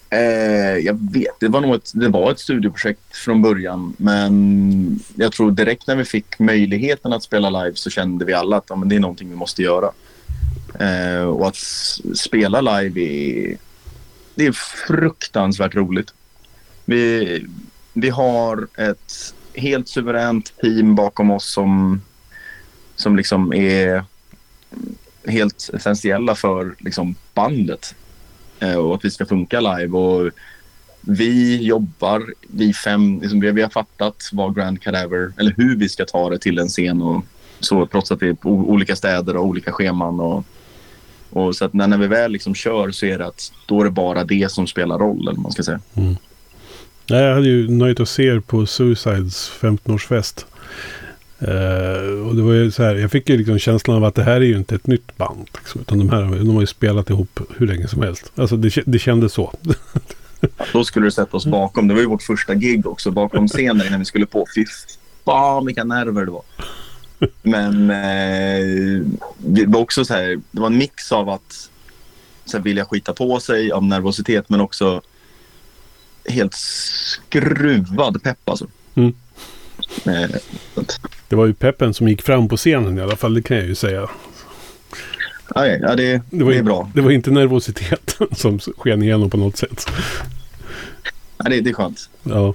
Eh, 0.10 0.78
jag 0.78 1.12
vet, 1.12 1.40
det 1.40 1.48
var 1.48 1.62
nog 1.62 1.76
ett, 1.76 1.92
det 1.94 2.10
var 2.10 2.32
ett 2.32 2.40
studieprojekt 2.40 3.16
från 3.16 3.42
början. 3.42 3.94
Men 3.98 5.00
jag 5.16 5.32
tror 5.32 5.52
direkt 5.52 5.88
när 5.88 5.96
vi 5.96 6.06
fick 6.06 6.40
möjligheten 6.40 7.14
att 7.14 7.24
spela 7.24 7.50
live 7.50 7.76
så 7.76 7.90
kände 7.90 8.26
vi 8.26 8.34
alla 8.34 8.58
att 8.58 8.66
ja, 8.70 8.76
men 8.76 8.90
det 8.90 8.96
är 8.96 9.00
någonting 9.00 9.30
vi 9.30 9.36
måste 9.36 9.62
göra. 9.62 9.92
Eh, 10.80 11.24
och 11.24 11.48
att 11.48 11.58
spela 12.16 12.62
live 12.62 13.02
är, 13.02 13.58
det 14.36 14.46
är 14.46 14.52
fruktansvärt 14.88 15.76
roligt. 15.76 16.14
Vi, 16.86 17.46
vi 17.94 18.10
har 18.10 18.68
ett 18.78 19.34
helt 19.54 19.88
suveränt 19.88 20.54
team 20.62 20.96
bakom 20.96 21.32
oss 21.32 21.54
som, 21.54 22.02
som 22.96 23.16
liksom 23.16 23.54
är 23.54 24.06
helt 25.26 25.70
essentiella 25.74 26.36
för 26.36 26.76
liksom 26.80 27.16
bandet. 27.34 27.96
Eh, 28.60 28.76
och 28.76 28.96
att 28.96 29.06
vi 29.06 29.12
ska 29.12 29.26
funka 29.26 29.60
live. 29.60 29.98
Och 29.98 30.32
vi 31.02 31.64
jobbar, 31.64 32.34
vi 32.42 32.74
fem, 32.74 33.20
liksom, 33.22 33.40
vi 33.40 33.62
har 33.62 33.70
fattat 33.70 34.30
vad 34.32 34.56
Grand 34.56 34.82
Cadaver, 34.82 35.34
eller 35.38 35.54
hur 35.58 35.76
vi 35.76 35.90
ska 35.90 36.06
ta 36.06 36.30
det 36.30 36.38
till 36.38 36.60
en 36.60 36.68
scen 36.68 37.02
och 37.02 37.26
så 37.60 37.86
trots 37.86 38.12
att 38.12 38.20
det 38.20 38.28
är 38.28 38.34
på 38.34 38.50
olika 38.50 38.96
städer 38.96 39.38
och 39.38 39.46
olika 39.46 39.72
scheman. 39.72 40.20
Och, 40.20 40.46
och 41.30 41.56
så 41.56 41.66
att 41.66 41.74
när, 41.74 41.88
när 41.88 41.98
vi 41.98 42.08
väl 42.08 42.32
liksom 42.32 42.56
kör 42.56 42.92
så 42.92 43.06
är 43.06 43.18
det 43.18 43.26
att 43.26 43.52
då 43.66 43.82
är 43.82 43.86
det 43.86 43.92
bara 43.92 44.24
det 44.24 44.52
som 44.52 44.68
spelar 44.68 44.98
roll, 44.98 45.28
eller 45.28 45.40
man 45.40 45.52
ska 45.52 45.64
säga. 45.64 45.80
Mm. 45.94 46.16
Jag 47.06 47.34
hade 47.34 47.48
ju 47.48 47.70
nöjt 47.70 48.00
att 48.00 48.10
se 48.10 48.24
er 48.24 48.40
på 48.40 48.66
Suicides 48.66 49.52
15-årsfest. 49.60 50.46
Eh, 51.42 52.28
och 52.28 52.36
det 52.36 52.42
var 52.42 52.54
ju 52.54 52.72
så 52.72 52.84
här, 52.84 52.96
jag 52.96 53.12
fick 53.12 53.30
ju 53.30 53.38
liksom 53.38 53.60
känslan 53.60 53.98
av 53.98 54.04
att 54.04 54.16
det 54.16 54.24
här 54.24 54.36
är 54.36 54.42
ju 54.42 54.58
inte 54.58 54.76
ett 54.76 54.88
nytt 54.88 55.18
band. 55.18 55.50
Liksom, 55.54 55.82
utan 55.82 55.98
de 55.98 56.10
här 56.10 56.22
de 56.22 56.54
har 56.54 56.62
ju 56.62 56.68
spelat 56.68 57.10
ihop 57.10 57.40
hur 57.58 57.68
länge 57.68 57.88
som 57.88 58.02
helst. 58.02 58.32
Alltså 58.36 58.58
det, 58.58 58.84
det 58.86 59.00
kändes 59.00 59.34
så. 59.34 59.54
Då 60.74 60.84
skulle 60.84 61.06
du 61.06 61.12
sätta 61.12 61.38
oss 61.38 61.46
bakom. 61.46 61.88
Det 61.88 61.94
var 61.94 62.02
ju 62.02 62.08
vårt 62.08 62.24
första 62.24 62.56
gig 62.56 62.88
också, 62.88 63.12
bakom 63.12 63.48
scenen 63.48 63.88
innan 63.88 64.00
vi 64.00 64.06
skulle 64.06 64.26
på. 64.26 64.48
Fy 64.56 64.66
fan 65.26 65.66
vilka 65.66 65.84
nerver 65.84 66.26
det 66.26 66.32
var. 66.32 66.44
Men 67.42 67.90
eh, 67.90 69.06
det 69.38 69.66
var 69.66 69.80
också 69.80 70.06
så 70.06 70.14
här, 70.14 70.42
det 70.52 70.60
var 70.60 70.68
en 70.68 70.78
mix 70.78 71.12
av 71.12 71.30
att 71.30 71.70
så 72.46 72.58
här, 72.58 72.64
vilja 72.64 72.86
skita 72.86 73.14
på 73.14 73.40
sig 73.40 73.72
av 73.72 73.84
nervositet 73.84 74.50
men 74.50 74.62
också 74.62 75.02
helt 76.26 76.54
skruvad 76.54 78.24
pepp 78.24 78.50
alltså. 78.50 78.68
Mm. 78.96 79.14
Det 81.30 81.36
var 81.36 81.46
ju 81.46 81.54
peppen 81.54 81.94
som 81.94 82.08
gick 82.08 82.22
fram 82.22 82.48
på 82.48 82.58
scenen 82.58 82.98
i 82.98 83.02
alla 83.02 83.16
fall, 83.16 83.34
det 83.34 83.42
kan 83.42 83.58
jag 83.58 83.66
ju 83.66 83.76
säga. 83.76 84.10
ja, 85.56 85.66
ja, 85.66 85.96
det, 85.96 86.22
Det 86.30 86.44
var, 86.44 86.52
det 86.52 86.58
är 86.58 86.64
bra. 86.64 86.92
Det 86.96 87.02
var 87.02 87.12
inte 87.12 87.32
nervositeten 87.32 88.28
som 88.36 88.60
sken 88.60 89.04
igenom 89.04 89.30
på 89.30 89.38
något 89.38 89.58
sätt. 89.58 89.86
Ja, 91.38 91.50
det, 91.50 91.62
det 91.62 91.70
är 91.70 91.74
skönt. 91.74 92.10
Ja. 92.24 92.54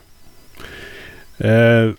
Eh, 1.38 1.90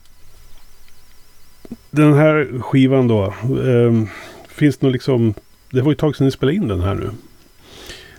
den 1.91 2.13
här 2.13 2.61
skivan 2.61 3.07
då. 3.07 3.25
Eh, 3.25 4.03
finns 4.49 4.77
det 4.77 4.85
något 4.85 4.93
liksom... 4.93 5.33
Det 5.71 5.81
var 5.81 5.91
ju 5.91 5.93
ett 5.93 5.99
tag 5.99 6.15
sedan 6.15 6.25
ni 6.25 6.31
spelade 6.31 6.55
in 6.55 6.67
den 6.67 6.81
här 6.81 6.95
nu. 6.95 7.09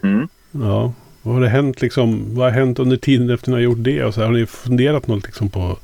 Mm. 0.03 0.29
Ja. 0.53 0.93
Vad 1.23 1.35
har 1.35 1.43
det 1.43 1.49
hänt 1.49 1.81
liksom? 1.81 2.35
Vad 2.35 2.47
har 2.47 2.61
hänt 2.61 2.79
under 2.79 2.97
tiden 2.97 3.31
efter 3.31 3.51
ni 3.51 3.55
har 3.55 3.61
gjort 3.63 3.79
det? 3.81 4.05
Och 4.05 4.15
så 4.15 4.21
här, 4.21 4.27
har 4.27 4.35
ni 4.35 4.47
funderat 4.47 5.07
något 5.07 5.25
liksom 5.25 5.49
på 5.49 5.79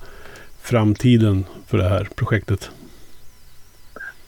framtiden 0.64 1.44
för 1.66 1.78
det 1.78 1.88
här 1.88 2.08
projektet? 2.14 2.70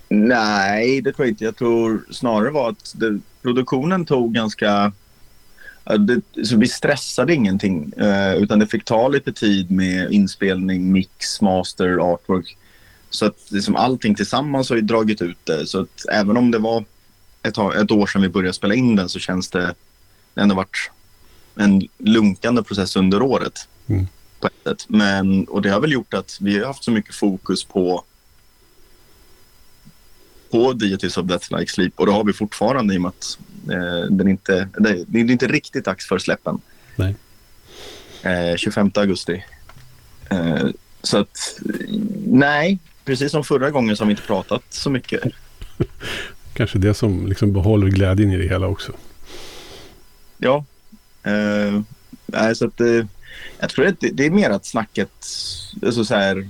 Nej, 0.09 1.01
det 1.01 1.13
tror 1.13 1.27
jag 1.27 1.33
inte. 1.33 1.45
Jag 1.45 1.57
tror 1.57 2.07
snarare 2.11 2.51
var 2.51 2.71
att 2.71 2.93
det, 2.97 3.19
produktionen 3.43 4.05
tog 4.05 4.35
ganska... 4.35 4.93
Det, 5.99 6.47
så 6.47 6.57
vi 6.57 6.69
stressade 6.69 7.35
ingenting, 7.35 7.93
eh, 7.93 8.35
utan 8.35 8.59
det 8.59 8.67
fick 8.67 8.85
ta 8.85 9.09
lite 9.09 9.33
tid 9.33 9.71
med 9.71 10.13
inspelning, 10.13 10.93
mix, 10.93 11.41
master, 11.41 12.13
artwork. 12.13 12.57
Så 13.11 13.27
att 13.27 13.51
liksom 13.51 13.77
allting 13.77 14.15
tillsammans 14.15 14.69
har 14.69 14.77
ju 14.77 14.83
dragit 14.83 15.23
ut 15.23 15.39
det. 15.45 15.67
Så 15.67 15.81
att 15.81 16.07
även 16.13 16.37
om 16.37 16.51
det 16.51 16.59
var 16.59 16.85
ett, 17.43 17.59
ett 17.59 17.91
år 17.91 18.07
sedan 18.07 18.23
vi 18.23 18.29
började 18.29 18.53
spela 18.53 18.75
in 18.75 18.97
den 18.97 19.09
så 19.09 19.19
känns 19.19 19.51
det, 19.51 19.61
det 19.61 19.75
har 20.35 20.43
ändå 20.43 20.55
varit 20.55 20.91
en 21.55 21.89
lunkande 21.99 22.63
process 22.63 22.97
under 22.97 23.23
året. 23.23 23.69
Mm. 23.87 24.07
På 24.41 24.49
ett. 24.71 24.85
Men, 24.89 25.45
och 25.45 25.63
det 25.63 25.71
har 25.71 25.81
väl 25.81 25.93
gjort 25.93 26.15
att 26.15 26.39
vi 26.41 26.59
har 26.59 26.67
haft 26.67 26.85
så 26.85 26.91
mycket 26.91 27.15
fokus 27.15 27.65
på 27.65 28.05
på 30.51 30.73
Deities 30.73 31.17
of 31.17 31.27
Death 31.27 31.59
Like 31.59 31.73
Sleep 31.73 31.93
och 31.97 32.07
det 32.07 32.13
har 32.13 32.25
vi 32.25 32.33
fortfarande 32.33 32.95
i 32.95 32.97
och 32.97 33.03
med 33.03 33.09
att 33.09 33.39
eh, 33.71 34.11
den 34.11 34.29
inte, 34.29 34.69
det, 34.79 35.05
det 35.07 35.21
är 35.21 35.31
inte 35.31 35.47
riktigt 35.47 35.85
dags 35.85 36.09
för 36.09 36.19
släppen. 36.19 36.61
Nej. 36.97 37.15
Eh, 38.23 38.57
25 38.57 38.91
augusti. 38.95 39.45
Eh, 40.31 40.67
så 41.03 41.19
att 41.19 41.61
nej, 42.27 42.79
precis 43.05 43.33
som 43.33 43.45
förra 43.45 43.71
gången 43.71 43.97
så 43.97 44.03
har 44.03 44.07
vi 44.07 44.13
inte 44.13 44.23
pratat 44.23 44.63
så 44.69 44.91
mycket. 44.91 45.23
Kanske 46.53 46.79
det 46.79 46.95
som 46.95 47.27
liksom 47.27 47.53
behåller 47.53 47.87
glädjen 47.87 48.31
i 48.31 48.37
det 48.37 48.49
hela 48.49 48.67
också. 48.67 48.93
Ja. 50.39 50.65
Eh, 51.23 51.81
nej, 52.27 52.57
så 52.57 52.67
att, 52.67 52.81
eh, 52.81 53.07
jag 53.59 53.71
tror 53.71 53.87
att 53.87 54.01
det, 54.01 54.11
det 54.11 54.27
är 54.27 54.31
mer 54.31 54.51
att 54.51 54.67
snacket, 54.67 55.27
alltså 55.83 56.05
så 56.05 56.15
här, 56.15 56.49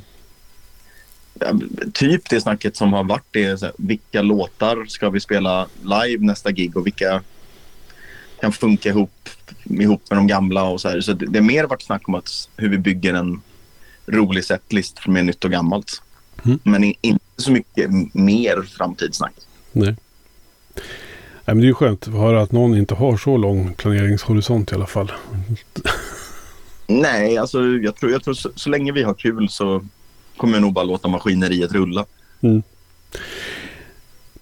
typ 1.93 2.31
det 2.31 2.40
snacket 2.40 2.76
som 2.76 2.93
har 2.93 3.05
varit 3.05 3.26
det 3.31 3.45
är 3.45 3.57
så 3.57 3.64
här, 3.64 3.75
vilka 3.78 4.23
låtar 4.23 4.85
ska 4.87 5.11
vi 5.11 5.21
spela 5.21 5.69
live 5.83 6.25
nästa 6.25 6.50
gig 6.50 6.76
och 6.76 6.87
vilka 6.87 7.23
kan 8.40 8.52
funka 8.52 8.88
ihop, 8.88 9.28
ihop 9.64 10.02
med 10.11 10.19
de 10.19 10.26
gamla 10.26 10.62
och 10.62 10.81
så 10.81 10.88
här. 10.88 11.00
Så 11.00 11.12
det, 11.12 11.26
det 11.26 11.38
har 11.38 11.47
mer 11.47 11.64
varit 11.64 11.83
snack 11.83 12.09
om 12.09 12.14
att 12.14 12.49
hur 12.57 12.69
vi 12.69 12.78
bygger 12.78 13.14
en 13.14 13.43
rolig 14.07 14.45
setlist 14.45 15.07
med 15.07 15.26
nytt 15.26 15.45
och 15.45 15.50
gammalt. 15.50 16.02
Mm. 16.45 16.59
Men 16.62 16.85
inte 17.00 17.25
så 17.37 17.52
mycket 17.52 17.90
mer 18.12 18.62
framtidssnack. 18.62 19.35
Nej. 19.73 19.97
Nej, 21.47 21.55
men 21.55 21.61
det 21.61 21.64
är 21.64 21.69
ju 21.69 21.75
skönt 21.75 22.09
att 22.09 22.14
höra 22.14 22.43
att 22.43 22.52
någon 22.52 22.76
inte 22.76 22.95
har 22.95 23.16
så 23.16 23.37
lång 23.37 23.75
planeringshorisont 23.75 24.73
i 24.73 24.75
alla 24.75 24.87
fall. 24.87 25.12
Nej, 26.87 27.38
alltså 27.38 27.64
jag 27.66 27.97
tror, 27.97 28.12
jag 28.12 28.25
tror 28.25 28.35
så, 28.35 28.50
så 28.55 28.71
länge 28.71 28.93
vi 28.93 29.02
har 29.02 29.14
kul 29.14 29.49
så 29.49 29.85
kommer 30.37 30.55
jag 30.55 30.62
nog 30.62 30.73
bara 30.73 30.85
låta 30.85 31.09
maskineriet 31.09 31.73
rulla. 31.73 32.05
Men 32.40 32.62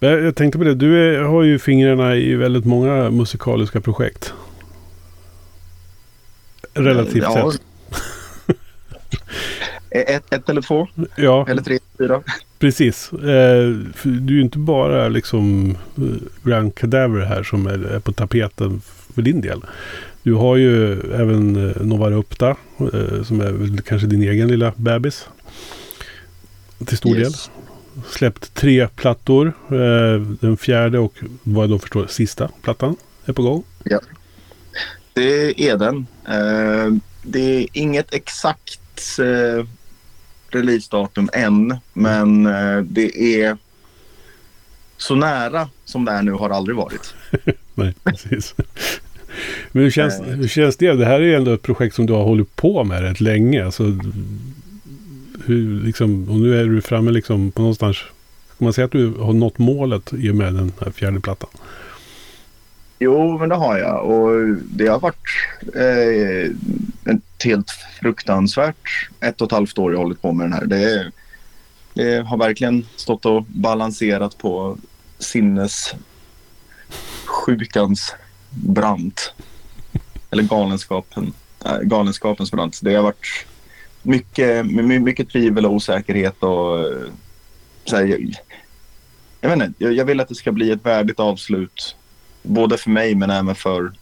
Jag 0.00 0.36
tänkte 0.36 0.58
på 0.58 0.64
det, 0.64 0.74
du 0.74 1.14
är, 1.16 1.22
har 1.22 1.42
ju 1.42 1.58
fingrarna 1.58 2.16
i 2.16 2.34
väldigt 2.34 2.64
många 2.64 3.10
musikaliska 3.10 3.80
projekt. 3.80 4.32
Relativt 6.74 7.22
Ja. 7.22 7.52
sett. 7.52 7.60
ett, 10.08 10.32
ett 10.32 10.48
eller 10.48 10.62
två, 10.62 10.88
Ja, 11.16 11.46
eller 11.48 11.62
tre, 11.62 11.78
fyra. 11.98 12.22
precis. 12.58 13.12
Eh, 13.12 13.68
du 14.02 14.34
är 14.34 14.36
ju 14.36 14.40
inte 14.40 14.58
bara 14.58 15.08
liksom 15.08 15.70
eh, 15.98 16.04
Grand 16.50 16.74
Cadaver 16.74 17.20
här 17.24 17.42
som 17.42 17.66
är, 17.66 17.84
är 17.84 18.00
på 18.00 18.12
tapeten 18.12 18.80
för 19.14 19.22
din 19.22 19.40
del. 19.40 19.60
Du 20.24 20.34
har 20.34 20.56
ju 20.56 20.92
även 21.12 21.70
eh, 21.70 21.82
Nova 21.82 22.10
Rupta 22.10 22.48
eh, 22.78 23.22
som 23.22 23.40
är 23.40 23.52
väl 23.52 23.80
kanske 23.80 24.06
din 24.06 24.22
egen 24.22 24.48
lilla 24.48 24.72
bebis. 24.76 25.28
Till 26.86 26.96
stor 26.96 27.14
del. 27.14 27.22
Yes. 27.22 27.50
Släppt 28.10 28.54
tre 28.54 28.88
plattor. 28.88 29.52
Eh, 29.68 30.20
den 30.40 30.56
fjärde 30.56 30.98
och 30.98 31.14
vad 31.42 31.62
jag 31.62 31.70
då 31.70 31.78
förstår 31.78 32.06
sista 32.06 32.48
plattan 32.62 32.96
är 33.24 33.32
på 33.32 33.42
gång. 33.42 33.64
Det 35.12 35.70
är 35.70 35.76
den. 35.76 36.06
Det 37.22 37.40
är 37.40 37.66
inget 37.72 38.14
exakt 38.14 38.80
releasedatum 40.48 41.30
än, 41.32 41.76
men 41.92 42.44
det 42.84 43.16
är 43.42 43.56
så 44.96 45.14
nära 45.14 45.68
som 45.84 46.04
det 46.04 46.12
är 46.12 46.22
nu 46.22 46.32
har 46.32 46.48
det 46.48 46.54
aldrig 46.54 46.76
varit. 46.76 47.14
Nej, 47.74 47.94
precis. 48.04 48.54
Men 49.72 49.82
hur 49.82 49.90
känns, 49.90 50.20
hur 50.26 50.48
känns 50.48 50.76
det? 50.76 50.92
Det 50.92 51.04
här 51.04 51.14
är 51.14 51.24
ju 51.24 51.34
ändå 51.34 51.52
ett 51.52 51.62
projekt 51.62 51.94
som 51.94 52.06
du 52.06 52.12
har 52.12 52.24
hållit 52.24 52.56
på 52.56 52.84
med 52.84 53.02
rätt 53.02 53.20
länge. 53.20 53.64
Alltså, 53.64 53.82
hur, 55.44 55.84
liksom, 55.84 56.30
och 56.30 56.36
nu 56.36 56.60
är 56.60 56.64
du 56.64 56.82
framme 56.82 57.10
liksom 57.10 57.50
på 57.50 57.62
någonstans. 57.62 57.98
Kan 58.58 58.64
man 58.64 58.72
säga 58.72 58.84
att 58.84 58.92
du 58.92 59.10
har 59.10 59.32
nått 59.32 59.58
målet 59.58 60.12
i 60.12 60.30
och 60.30 60.36
med 60.36 60.54
den 60.54 60.72
här 60.80 60.90
fjärde 60.90 61.20
plattan? 61.20 61.50
Jo, 62.98 63.38
men 63.38 63.48
det 63.48 63.54
har 63.54 63.78
jag 63.78 64.04
och 64.04 64.56
det 64.70 64.86
har 64.86 65.00
varit 65.00 65.28
eh, 65.74 66.50
ett 67.14 67.44
helt 67.44 67.70
fruktansvärt 68.00 69.08
ett 69.20 69.40
och 69.40 69.46
ett 69.46 69.52
halvt 69.52 69.78
år 69.78 69.92
jag 69.92 69.98
hållit 69.98 70.22
på 70.22 70.32
med 70.32 70.46
den 70.46 70.52
här. 70.52 70.66
Det, 70.66 71.12
det 71.94 72.26
har 72.26 72.36
verkligen 72.36 72.86
stått 72.96 73.26
och 73.26 73.44
balanserat 73.48 74.38
på 74.38 74.78
sinnessjukans 75.18 78.14
brant. 78.54 79.34
Eller 80.30 80.42
galenskapen, 80.42 81.32
äh, 81.64 81.78
galenskapens 81.78 82.52
brant. 82.52 82.80
Det 82.82 82.94
har 82.94 83.02
varit 83.02 83.46
mycket, 84.02 84.66
my- 84.66 84.98
mycket 84.98 85.30
tvivel 85.30 85.66
och 85.66 85.72
osäkerhet 85.72 86.42
och 86.42 86.78
eh, 86.78 87.08
så 87.84 87.96
här, 87.96 88.04
jag, 88.04 88.34
jag 89.40 89.48
vet 89.48 89.62
inte, 89.66 89.84
jag, 89.84 89.92
jag 89.92 90.04
vill 90.04 90.20
att 90.20 90.28
det 90.28 90.34
ska 90.34 90.52
bli 90.52 90.70
ett 90.70 90.86
värdigt 90.86 91.20
avslut 91.20 91.96
både 92.42 92.76
för 92.76 92.90
mig 92.90 93.14
men 93.14 93.30
även 93.30 93.54
för 93.54 93.92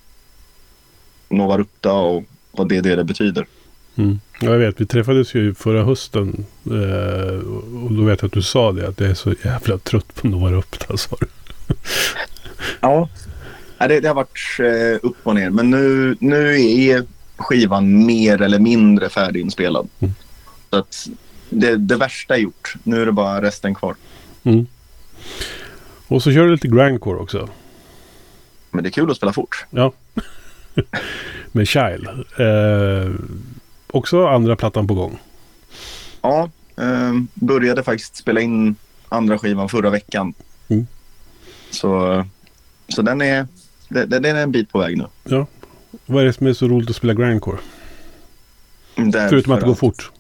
Nova 1.29 1.59
Rutta 1.59 1.93
och 1.93 2.25
vad 2.51 2.69
det, 2.69 2.81
det, 2.81 2.97
det 2.97 3.05
betyder. 3.05 3.47
Mm. 3.97 4.21
Ja, 4.41 4.51
jag 4.51 4.59
vet, 4.59 4.81
vi 4.81 4.87
träffades 4.87 5.35
ju 5.35 5.55
förra 5.55 5.85
hösten. 5.85 6.47
Eh, 6.67 7.39
och 7.85 7.93
då 7.93 8.05
vet 8.05 8.23
jag 8.23 8.27
att 8.29 8.33
du 8.33 8.43
sa 8.43 8.73
det. 8.73 8.89
Att 8.89 9.01
jag 9.01 9.11
är 9.11 9.15
så 9.15 9.35
jävla 9.45 9.79
trött 9.79 10.15
på 10.15 10.27
Nova 10.27 10.51
Rupta. 10.51 10.97
sa 10.97 11.17
du. 11.21 11.27
Ja. 12.81 13.09
Ja, 13.83 13.89
det, 13.89 14.01
det 14.01 14.09
har 14.09 14.15
varit 14.15 14.59
eh, 14.59 15.09
upp 15.09 15.17
och 15.23 15.35
ner 15.35 15.51
men 15.51 15.71
nu, 15.71 16.17
nu 16.21 16.63
är 16.63 17.05
skivan 17.37 18.07
mer 18.07 18.43
eller 18.43 18.59
mindre 18.59 19.09
färdiginspelad. 19.09 19.89
Mm. 19.99 20.15
Så 20.71 20.77
att 20.77 21.09
det, 21.51 21.77
det 21.77 21.97
värsta 21.97 22.35
är 22.35 22.39
gjort. 22.39 22.75
Nu 22.83 23.03
är 23.03 23.07
det 23.07 23.13
bara 23.13 23.43
resten 23.43 23.75
kvar. 23.75 23.95
Mm. 24.43 24.67
Och 26.09 26.23
så 26.23 26.33
kör 26.33 26.47
du 26.47 26.53
lite 26.53 26.69
grindcore 26.69 27.19
också. 27.19 27.49
Men 28.71 28.83
det 28.85 28.89
är 28.89 28.91
kul 28.91 29.11
att 29.11 29.17
spela 29.17 29.33
fort. 29.33 29.67
Ja. 29.71 29.93
Med 31.53 31.69
Child. 31.69 32.09
Eh, 32.37 33.15
också 33.87 34.27
andra 34.27 34.57
plattan 34.57 34.87
på 34.87 34.95
gång. 34.95 35.19
Ja, 36.21 36.51
eh, 36.77 37.13
började 37.35 37.83
faktiskt 37.83 38.17
spela 38.17 38.41
in 38.41 38.77
andra 39.09 39.39
skivan 39.39 39.69
förra 39.69 39.91
veckan. 39.91 40.35
Mm. 40.69 40.87
Så, 41.71 42.25
så 42.89 43.03
den, 43.03 43.21
är, 43.21 43.47
den, 43.93 44.23
den 44.23 44.25
är 44.25 44.43
en 44.43 44.53
bit 44.53 44.73
på 44.73 44.79
väg 44.79 44.99
nu. 44.99 45.07
Vad 46.07 46.23
är 46.23 46.27
det 46.27 46.33
som 46.33 46.47
är 46.47 46.53
så 46.53 46.69
roligt 46.69 46.91
att 46.91 46.97
spela 46.97 47.15
grindcore? 47.15 47.59
Därför 48.97 49.29
Förutom 49.29 49.53
att 49.53 49.61
det 49.61 49.67
går 49.67 49.75
fort. 49.75 50.11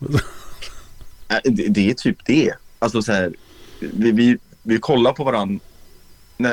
Det, 1.44 1.68
det 1.68 1.90
är 1.90 1.94
typ 1.94 2.24
det. 2.24 2.52
Alltså 2.78 3.02
så 3.02 3.12
här, 3.12 3.32
vi, 3.80 4.12
vi, 4.12 4.38
vi 4.62 4.78
kollar 4.78 5.12
på 5.12 5.24
varandra 5.24 5.60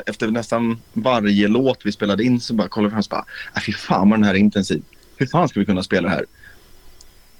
efter 0.05 0.27
nästan 0.27 0.81
varje 0.93 1.47
låt 1.47 1.85
vi 1.85 1.91
spelade 1.91 2.23
in 2.23 2.39
så 2.39 2.53
bara 2.53 2.67
kollar 2.67 2.89
vi 2.89 2.91
fram 2.91 2.99
och 2.99 3.05
bara, 3.09 3.25
äh, 3.55 3.61
fy 3.61 3.73
fan 3.73 4.09
vad 4.09 4.19
den 4.19 4.23
här 4.23 4.33
är 4.33 4.37
intensiv. 4.37 4.83
Hur 5.17 5.25
fan 5.25 5.49
ska 5.49 5.59
vi 5.59 5.65
kunna 5.65 5.83
spela 5.83 6.09
det 6.09 6.15
här? 6.15 6.25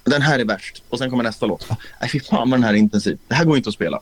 Den 0.04 0.22
här 0.22 0.38
är 0.38 0.44
värst. 0.44 0.82
Och 0.88 0.98
sen 0.98 1.10
kommer 1.10 1.24
nästa 1.24 1.46
låt. 1.46 1.70
Äh, 1.70 2.08
fy 2.12 2.20
fan 2.20 2.50
vad 2.50 2.58
den 2.58 2.64
här 2.64 2.74
är 2.74 2.78
intensiv. 2.78 3.18
Det 3.28 3.34
här 3.34 3.44
går 3.44 3.56
inte 3.56 3.68
att 3.68 3.74
spela. 3.74 4.00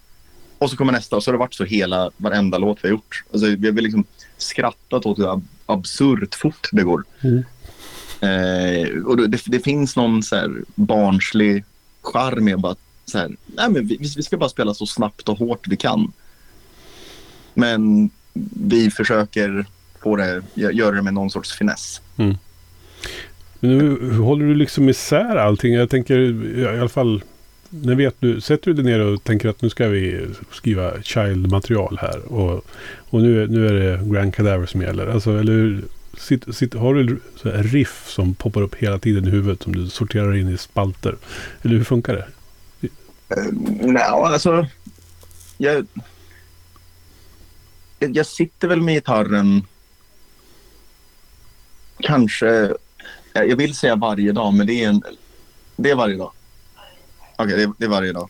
Och 0.59 0.71
så 0.71 0.77
kommer 0.77 0.93
nästa 0.93 1.17
och 1.17 1.23
så 1.25 1.29
har 1.31 1.33
det 1.33 1.39
varit 1.39 1.55
så 1.55 1.65
hela 1.65 2.11
varenda 2.17 2.59
låt 2.59 2.79
vi 2.85 2.89
har 2.89 2.93
gjort. 2.93 3.25
Alltså, 3.33 3.47
vi 3.59 3.67
har 3.69 3.75
liksom 3.75 4.05
skrattat 4.37 5.07
åt 5.07 5.19
hur 5.19 5.33
ab- 5.33 5.49
absurt 5.67 6.35
fort 6.35 6.69
det 6.73 6.83
går. 6.83 7.05
Mm. 7.21 7.45
Eh, 8.21 9.03
och 9.05 9.29
det, 9.31 9.43
det 9.47 9.61
finns 9.61 9.97
någon 9.97 10.23
så 10.23 10.37
här 10.37 10.51
barnslig 10.75 11.65
charm 12.03 12.45
med 12.45 12.61
bara 12.61 12.77
så 13.05 13.19
här, 13.19 13.29
nej 13.47 13.71
men 13.71 13.87
vi, 13.87 13.97
vi 14.17 14.23
ska 14.23 14.37
bara 14.37 14.49
spela 14.49 14.75
så 14.75 14.87
snabbt 14.87 15.29
och 15.29 15.39
hårt 15.39 15.69
vi 15.69 15.77
kan. 15.77 16.13
Men 17.55 18.11
vi 18.69 18.91
försöker 18.91 19.67
få 20.03 20.17
det, 20.17 20.43
gö- 20.55 20.73
göra 20.73 20.97
det 20.97 21.03
med 21.03 21.15
någon 21.15 21.31
sorts 21.31 21.53
finess. 21.53 22.01
Men 22.17 22.39
nu 23.79 24.13
håller 24.15 24.47
du 24.47 24.55
liksom 24.55 24.89
isär 24.89 25.37
allting? 25.37 25.75
Jag 25.75 25.91
tänker 25.91 26.19
i 26.59 26.67
alla 26.79 26.89
fall. 26.89 27.23
När 27.71 27.95
vet 27.95 28.17
du, 28.21 28.41
sätter 28.41 28.65
du 28.73 28.83
dig 28.83 28.85
ner 28.93 29.01
och 29.01 29.25
tänker 29.25 29.49
att 29.49 29.63
nu 29.63 29.71
ska 29.71 29.89
vi 29.89 30.27
skriva 30.53 31.03
child-material 31.03 31.99
här. 32.03 32.33
Och, 32.33 32.65
och 33.11 33.23
nu, 33.23 33.43
är- 33.43 33.47
nu 33.47 33.67
är 33.69 33.73
det 33.73 34.11
Grand 34.15 34.35
Cadaver 34.35 34.67
som 34.67 34.83
gäller. 34.83 35.07
Alltså, 35.07 35.39
eller 35.39 35.83
sitt, 36.19 36.55
sitt, 36.57 36.75
har 36.75 36.95
du 36.95 37.21
så 37.37 37.51
här 37.51 37.63
riff 37.63 38.05
som 38.09 38.35
poppar 38.35 38.63
upp 38.63 38.75
hela 38.75 38.99
tiden 38.99 39.29
i 39.29 39.31
huvudet 39.31 39.63
som 39.63 39.75
du 39.75 39.89
sorterar 39.91 40.37
in 40.37 40.49
i 40.49 40.57
spalter? 40.59 41.17
Eller 41.63 41.77
hur 41.77 41.85
funkar 41.85 42.15
det? 42.15 42.27
Eh, 43.37 43.45
Nej, 43.83 44.03
alltså. 44.03 44.67
Jag, 45.57 45.87
jag, 47.99 48.17
jag 48.17 48.27
sitter 48.27 48.69
väl 48.69 48.81
med 48.83 48.95
gitarren. 48.95 49.63
Kanske. 52.01 52.73
Jag 53.33 53.57
vill 53.57 53.75
säga 53.75 53.97
varje 53.97 54.33
dag, 54.33 54.55
men 54.55 54.67
det 54.67 54.85
är, 54.85 54.89
en, 54.89 55.03
det 55.77 55.91
är 55.91 55.95
varje 55.95 56.17
dag. 56.17 56.33
Okej, 57.39 57.57
det, 57.57 57.73
det 57.79 57.85
är 57.85 57.89
varje 57.89 58.13
dag. 58.13 58.29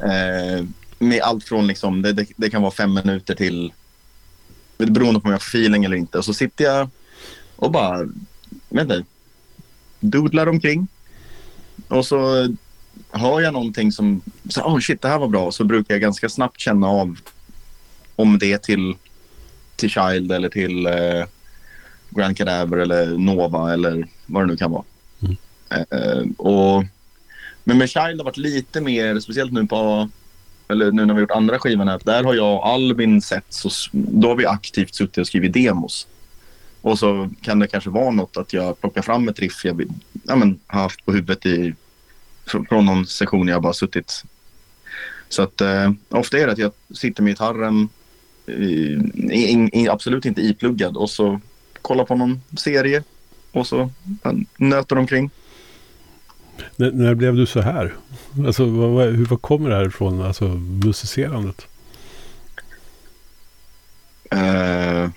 Eh, 0.00 0.64
med 0.98 1.20
allt 1.22 1.44
från 1.44 1.66
liksom, 1.66 2.02
det, 2.02 2.12
det, 2.12 2.26
det 2.36 2.50
kan 2.50 2.62
vara 2.62 2.72
fem 2.72 2.94
minuter 2.94 3.34
till 3.34 3.72
beroende 4.78 5.20
på 5.20 5.26
om 5.26 5.32
jag 5.32 5.42
får 5.42 5.58
feeling 5.58 5.84
eller 5.84 5.96
inte. 5.96 6.18
Och 6.18 6.24
så 6.24 6.34
sitter 6.34 6.64
jag 6.64 6.88
och 7.56 7.70
bara, 7.70 8.08
vet 8.68 8.82
inte, 8.82 9.04
doodlar 10.00 10.46
omkring. 10.46 10.88
Och 11.88 12.06
så 12.06 12.48
hör 13.10 13.40
jag 13.40 13.52
någonting 13.52 13.92
som, 13.92 14.20
så, 14.48 14.62
oh 14.62 14.78
shit 14.80 15.02
det 15.02 15.08
här 15.08 15.18
var 15.18 15.28
bra, 15.28 15.52
så 15.52 15.64
brukar 15.64 15.94
jag 15.94 16.00
ganska 16.00 16.28
snabbt 16.28 16.60
känna 16.60 16.88
av 16.88 17.18
om 18.16 18.38
det 18.38 18.52
är 18.52 18.58
till, 18.58 18.94
till 19.76 19.90
Child 19.90 20.32
eller 20.32 20.48
till 20.48 20.86
eh, 20.86 21.24
Grand 22.10 22.36
Cadaver 22.36 22.76
eller 22.76 23.06
Nova 23.06 23.72
eller 23.72 24.08
vad 24.26 24.42
det 24.42 24.46
nu 24.46 24.56
kan 24.56 24.70
vara. 24.70 24.84
Mm. 25.20 25.36
Eh, 25.70 26.24
och, 26.36 26.84
men 27.68 27.78
med 27.78 27.88
Child 27.88 28.20
har 28.20 28.24
varit 28.24 28.36
lite 28.36 28.80
mer, 28.80 29.20
speciellt 29.20 29.52
nu 29.52 29.66
på 29.66 30.08
eller 30.68 30.92
nu 30.92 31.06
när 31.06 31.06
vi 31.06 31.12
har 31.12 31.20
gjort 31.20 31.30
andra 31.30 31.58
skivan 31.58 31.88
här, 31.88 32.00
där 32.04 32.24
har 32.24 32.34
jag 32.34 32.56
och 32.56 32.66
Albin 32.66 33.22
sett 33.22 33.44
så 33.48 33.70
då 33.92 34.28
har 34.28 34.36
vi 34.36 34.46
aktivt 34.46 34.94
suttit 34.94 35.18
och 35.18 35.26
skrivit 35.26 35.52
demos. 35.52 36.06
Och 36.80 36.98
så 36.98 37.30
kan 37.42 37.58
det 37.58 37.66
kanske 37.66 37.90
vara 37.90 38.10
något 38.10 38.36
att 38.36 38.52
jag 38.52 38.80
plockar 38.80 39.02
fram 39.02 39.28
ett 39.28 39.38
riff 39.38 39.64
jag 39.64 39.82
ja, 40.22 40.36
men, 40.36 40.60
har 40.66 40.80
haft 40.80 41.04
på 41.04 41.12
huvudet 41.12 41.46
i 41.46 41.74
från 42.46 42.84
någon 42.86 43.06
session 43.06 43.48
jag 43.48 43.62
bara 43.62 43.72
suttit. 43.72 44.22
Så 45.28 45.42
att 45.42 45.60
eh, 45.60 45.92
ofta 46.08 46.38
är 46.38 46.46
det 46.46 46.52
att 46.52 46.58
jag 46.58 46.72
sitter 46.94 47.22
med 47.22 47.30
gitarren, 47.32 47.88
i, 48.46 48.62
i, 49.32 49.70
i, 49.72 49.88
absolut 49.88 50.24
inte 50.24 50.42
ipluggad 50.42 50.96
och 50.96 51.10
så 51.10 51.40
kollar 51.82 52.04
på 52.04 52.14
någon 52.14 52.40
serie 52.56 53.02
och 53.52 53.66
så 53.66 53.90
nöter 54.56 54.98
omkring. 54.98 55.30
När, 56.76 56.90
när 56.90 57.14
blev 57.14 57.36
du 57.36 57.46
så 57.46 57.60
här? 57.60 57.94
Alltså, 58.46 58.64
vad, 58.64 58.90
vad, 58.90 59.06
hur, 59.06 59.26
vad 59.26 59.42
kommer 59.42 59.70
det 59.70 59.76
här 59.76 59.86
ifrån? 59.86 60.22
Alltså 60.22 60.44
musicerandet? 60.84 61.66
Uh, 64.34 65.10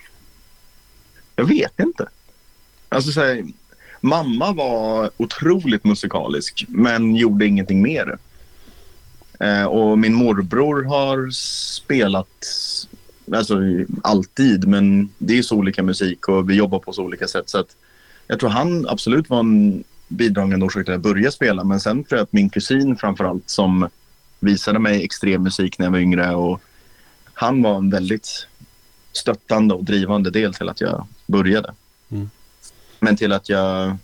jag 1.36 1.44
vet 1.44 1.80
inte. 1.80 2.08
Alltså, 2.88 3.12
så 3.12 3.20
här, 3.20 3.44
mamma 4.00 4.52
var 4.52 5.10
otroligt 5.16 5.84
musikalisk 5.84 6.64
men 6.68 7.16
gjorde 7.16 7.46
ingenting 7.46 7.82
mer. 7.82 8.18
Uh, 9.44 9.64
och 9.64 9.98
min 9.98 10.14
morbror 10.14 10.82
har 10.82 11.30
spelat 11.30 12.46
alltså, 13.32 13.60
alltid 14.02 14.68
men 14.68 15.08
det 15.18 15.38
är 15.38 15.42
så 15.42 15.56
olika 15.56 15.82
musik 15.82 16.28
och 16.28 16.50
vi 16.50 16.54
jobbar 16.54 16.78
på 16.78 16.92
så 16.92 17.02
olika 17.02 17.28
sätt. 17.28 17.48
Så 17.48 17.58
att 17.58 17.76
jag 18.26 18.40
tror 18.40 18.50
han 18.50 18.88
absolut 18.88 19.30
var 19.30 19.40
en 19.40 19.84
bidragande 20.10 20.66
orsak 20.66 20.84
till 20.84 20.94
att 20.94 21.04
jag 21.04 21.14
började 21.14 21.32
spela 21.32 21.64
men 21.64 21.80
sen 21.80 22.04
tror 22.04 22.18
jag 22.18 22.24
att 22.24 22.32
min 22.32 22.50
kusin 22.50 22.96
framförallt 22.96 23.50
som 23.50 23.88
visade 24.40 24.78
mig 24.78 25.04
extrem 25.04 25.42
musik 25.42 25.78
när 25.78 25.86
jag 25.86 25.92
var 25.92 25.98
yngre 25.98 26.34
och 26.34 26.60
han 27.34 27.62
var 27.62 27.76
en 27.76 27.90
väldigt 27.90 28.46
stöttande 29.12 29.74
och 29.74 29.84
drivande 29.84 30.30
del 30.30 30.54
till 30.54 30.68
att 30.68 30.80
jag 30.80 31.06
började. 31.26 31.74
Mm. 32.08 32.30
Men 32.98 33.16
till 33.16 33.32
att 33.32 33.48
jag 33.48 33.96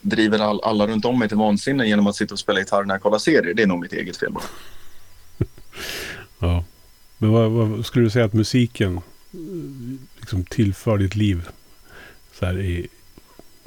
driver 0.00 0.38
all, 0.38 0.60
alla 0.64 0.86
runt 0.86 1.04
om 1.04 1.18
mig 1.18 1.28
till 1.28 1.36
vansinne 1.36 1.86
genom 1.86 2.06
att 2.06 2.16
sitta 2.16 2.34
och 2.34 2.38
spela 2.38 2.58
gitarr 2.58 2.84
när 2.84 2.94
jag 2.94 3.02
kollar 3.02 3.18
serier. 3.18 3.54
Det 3.54 3.62
är 3.62 3.66
nog 3.66 3.80
mitt 3.80 3.92
eget 3.92 4.16
fel. 4.16 4.32
bara. 4.32 4.44
Ja. 6.38 6.64
Men 7.18 7.30
vad, 7.30 7.50
vad 7.50 7.86
skulle 7.86 8.04
du 8.04 8.10
säga 8.10 8.24
att 8.24 8.32
musiken 8.32 8.96
eh, 8.96 9.40
liksom 10.20 10.44
tillför 10.44 10.98
ditt 10.98 11.14
liv? 11.14 11.48
Så 12.32 12.46
här 12.46 12.60
i, 12.60 12.88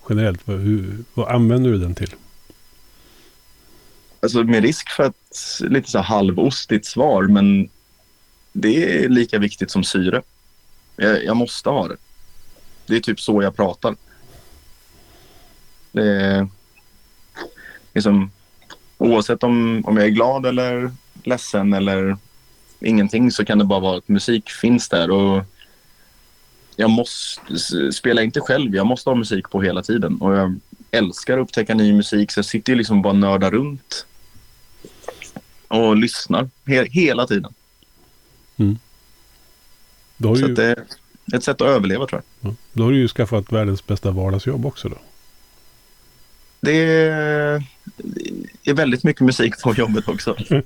generellt, 0.09 0.47
vad, 0.47 0.59
hur, 0.59 0.97
vad 1.13 1.27
använder 1.27 1.71
du 1.71 1.77
den 1.77 1.95
till? 1.95 2.15
Alltså 4.19 4.43
med 4.43 4.63
risk 4.63 4.89
för 4.89 5.03
ett 5.03 5.59
lite 5.59 5.89
så 5.91 5.97
här 5.97 6.05
halvostigt 6.05 6.85
svar, 6.85 7.23
men 7.23 7.69
det 8.53 9.03
är 9.03 9.09
lika 9.09 9.39
viktigt 9.39 9.71
som 9.71 9.83
syre. 9.83 10.21
Jag, 10.95 11.25
jag 11.25 11.37
måste 11.37 11.69
ha 11.69 11.87
det. 11.87 11.97
Det 12.85 12.95
är 12.95 12.99
typ 12.99 13.19
så 13.19 13.41
jag 13.41 13.55
pratar. 13.55 13.95
Det 15.91 16.21
är 16.21 16.47
liksom, 17.93 18.31
oavsett 18.97 19.43
om, 19.43 19.83
om 19.85 19.97
jag 19.97 20.05
är 20.05 20.11
glad 20.11 20.45
eller 20.45 20.91
ledsen 21.23 21.73
eller 21.73 22.17
ingenting 22.79 23.31
så 23.31 23.45
kan 23.45 23.57
det 23.57 23.65
bara 23.65 23.79
vara 23.79 23.97
att 23.97 24.07
musik 24.07 24.49
finns 24.49 24.89
där 24.89 25.11
och 25.11 25.43
jag 26.79 26.89
måste, 26.89 27.41
spela 27.91 28.21
inte 28.23 28.39
själv, 28.39 28.75
jag 28.75 28.85
måste 28.87 29.09
ha 29.09 29.15
musik 29.15 29.49
på 29.49 29.61
hela 29.61 29.83
tiden 29.83 30.17
och 30.21 30.35
jag 30.35 30.59
älskar 30.91 31.37
att 31.37 31.43
upptäcka 31.43 31.73
ny 31.73 31.93
musik 31.93 32.31
så 32.31 32.37
jag 32.37 32.45
sitter 32.45 32.71
ju 32.73 32.77
liksom 32.77 33.01
bara 33.01 33.13
nördar 33.13 33.51
runt 33.51 34.05
och 35.67 35.95
lyssnar 35.97 36.49
he- 36.65 36.87
hela 36.89 37.27
tiden. 37.27 37.53
Har, 40.23 40.35
Så 40.35 40.45
att 40.45 40.55
det 40.55 40.63
är 40.65 40.83
ett 41.37 41.43
sätt 41.43 41.61
att 41.61 41.67
överleva 41.67 42.07
tror 42.07 42.21
jag. 42.39 42.51
ja, 42.51 42.55
då 42.73 42.83
har 42.83 42.91
du 42.91 42.97
ju 42.97 43.07
skaffat 43.07 43.51
världens 43.51 43.87
bästa 43.87 44.11
vardagsjobb 44.11 44.65
också 44.65 44.89
då. 44.89 44.97
Det 46.59 46.71
är 48.63 48.73
väldigt 48.73 49.03
mycket 49.03 49.21
musik 49.21 49.61
på 49.63 49.73
jobbet 49.73 50.07
också. 50.07 50.35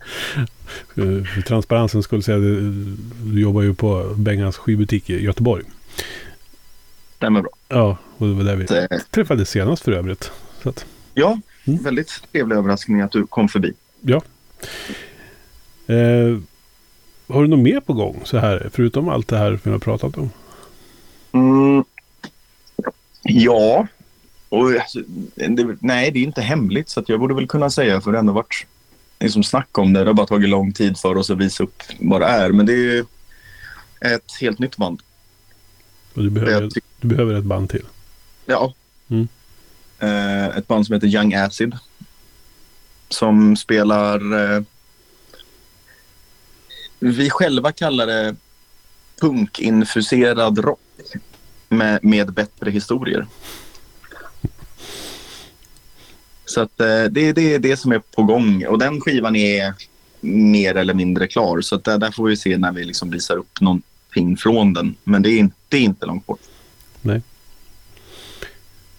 Eh, 0.96 1.24
För 1.34 1.42
transparensens 1.42 2.06
skull 2.06 2.24
säga 2.24 2.38
du 2.38 3.42
jobbar 3.42 3.62
ju 3.62 3.74
på 3.74 4.14
Bengans 4.18 4.58
skivbutik 4.58 5.10
i 5.10 5.24
Göteborg. 5.24 5.64
Stämmer 7.18 7.42
bra. 7.42 7.52
Ja, 7.68 7.98
och 8.18 8.28
det 8.28 8.34
var 8.34 8.44
där 8.44 8.56
vi 8.56 8.68
Så, 8.68 8.76
eh, 8.76 8.88
träffades 9.10 9.50
senast 9.50 9.84
för 9.84 9.92
övrigt. 9.92 10.32
Att, 10.64 10.86
Ja, 11.14 11.40
Mm. 11.68 11.84
väldigt 11.84 12.22
trevlig 12.32 12.56
överraskning 12.56 13.02
att 13.02 13.12
du 13.12 13.28
kom 13.28 13.50
förbi. 13.50 13.74
ja. 14.02 14.22
Eh, 15.88 16.38
har 17.28 17.42
du 17.42 17.48
något 17.48 17.60
mer 17.60 17.80
på 17.80 17.94
gång 17.94 18.22
så 18.24 18.38
här, 18.38 18.70
förutom 18.74 19.10
allt 19.10 19.28
det 19.28 19.38
här 19.38 19.60
vi 19.64 19.72
har 19.72 19.80
pratat 19.80 20.18
om? 20.18 20.30
Mm. 21.32 21.84
Ja. 23.24 23.88
Och, 24.50 24.72
alltså, 24.72 25.00
det, 25.36 25.78
nej, 25.80 26.12
det 26.12 26.20
är 26.20 26.24
inte 26.24 26.42
hemligt 26.42 26.90
så 26.90 27.04
jag 27.08 27.20
borde 27.20 27.34
väl 27.34 27.48
kunna 27.48 27.70
säga 27.70 28.02
för 28.02 28.12
det 28.12 28.18
har 28.18 28.20
ändå 28.20 28.34
varit 28.34 28.66
liksom 29.20 29.44
snack 29.44 29.78
om 29.78 29.94
det. 29.94 30.00
Det 30.00 30.06
har 30.10 30.14
bara 30.14 30.28
tagit 30.28 30.50
lång 30.50 30.74
tid 30.74 30.98
för 30.98 31.18
oss 31.18 31.30
att 31.30 31.38
visa 31.38 31.64
upp 31.64 31.84
vad 32.00 32.22
det 32.22 32.28
är. 32.28 32.52
Men 32.52 32.66
det 32.66 32.74
är 32.98 33.06
ett 34.16 34.32
helt 34.42 34.60
nytt 34.60 34.78
band. 34.78 35.02
Och 36.14 36.24
du, 36.24 36.30
behöver, 36.30 36.68
tyck- 36.68 36.84
du 37.02 37.08
behöver 37.08 37.34
ett 37.34 37.44
band 37.44 37.70
till. 37.70 37.86
Ja. 38.46 38.74
Mm. 39.10 39.28
Eh, 40.00 40.58
ett 40.58 40.68
band 40.68 40.86
som 40.86 40.94
heter 40.94 41.08
Young 41.08 41.34
Acid. 41.34 41.78
Som 43.10 43.56
spelar... 43.56 44.56
Eh, 44.56 44.64
vi 47.00 47.30
själva 47.30 47.72
kallar 47.72 48.08
det 48.08 48.36
punkinfuserad 49.22 50.60
rock 50.60 50.80
med, 51.70 52.04
med 52.04 52.34
bättre 52.34 52.72
historier. 52.72 53.28
Så 56.46 56.62
att, 56.62 56.80
eh, 56.80 57.04
det, 57.04 57.34
det 57.34 57.54
är 57.54 57.60
det 57.60 57.78
som 57.78 57.92
är 57.92 58.00
på 58.00 58.24
gång. 58.24 58.66
Och 58.66 58.80
den 58.80 59.02
skivan 59.02 59.36
är 59.36 59.74
mer 60.22 60.76
eller 60.76 60.94
mindre 60.94 61.28
klar. 61.28 61.62
Så 61.62 61.76
att 61.76 61.84
där, 61.84 61.98
där 61.98 62.12
får 62.12 62.28
vi 62.28 62.38
se 62.38 62.58
när 62.58 62.72
vi 62.72 62.84
liksom 62.84 63.10
visar 63.10 63.38
upp 63.38 63.62
någonting 64.16 64.38
från 64.38 64.74
den. 64.74 64.96
Men 65.04 65.22
det 65.22 65.30
är 65.30 65.40
inte, 65.40 65.56
det 65.70 65.78
är 65.78 65.82
inte 65.82 66.06
långt 66.06 66.26
bort. 66.26 66.40
Nej. 67.02 67.22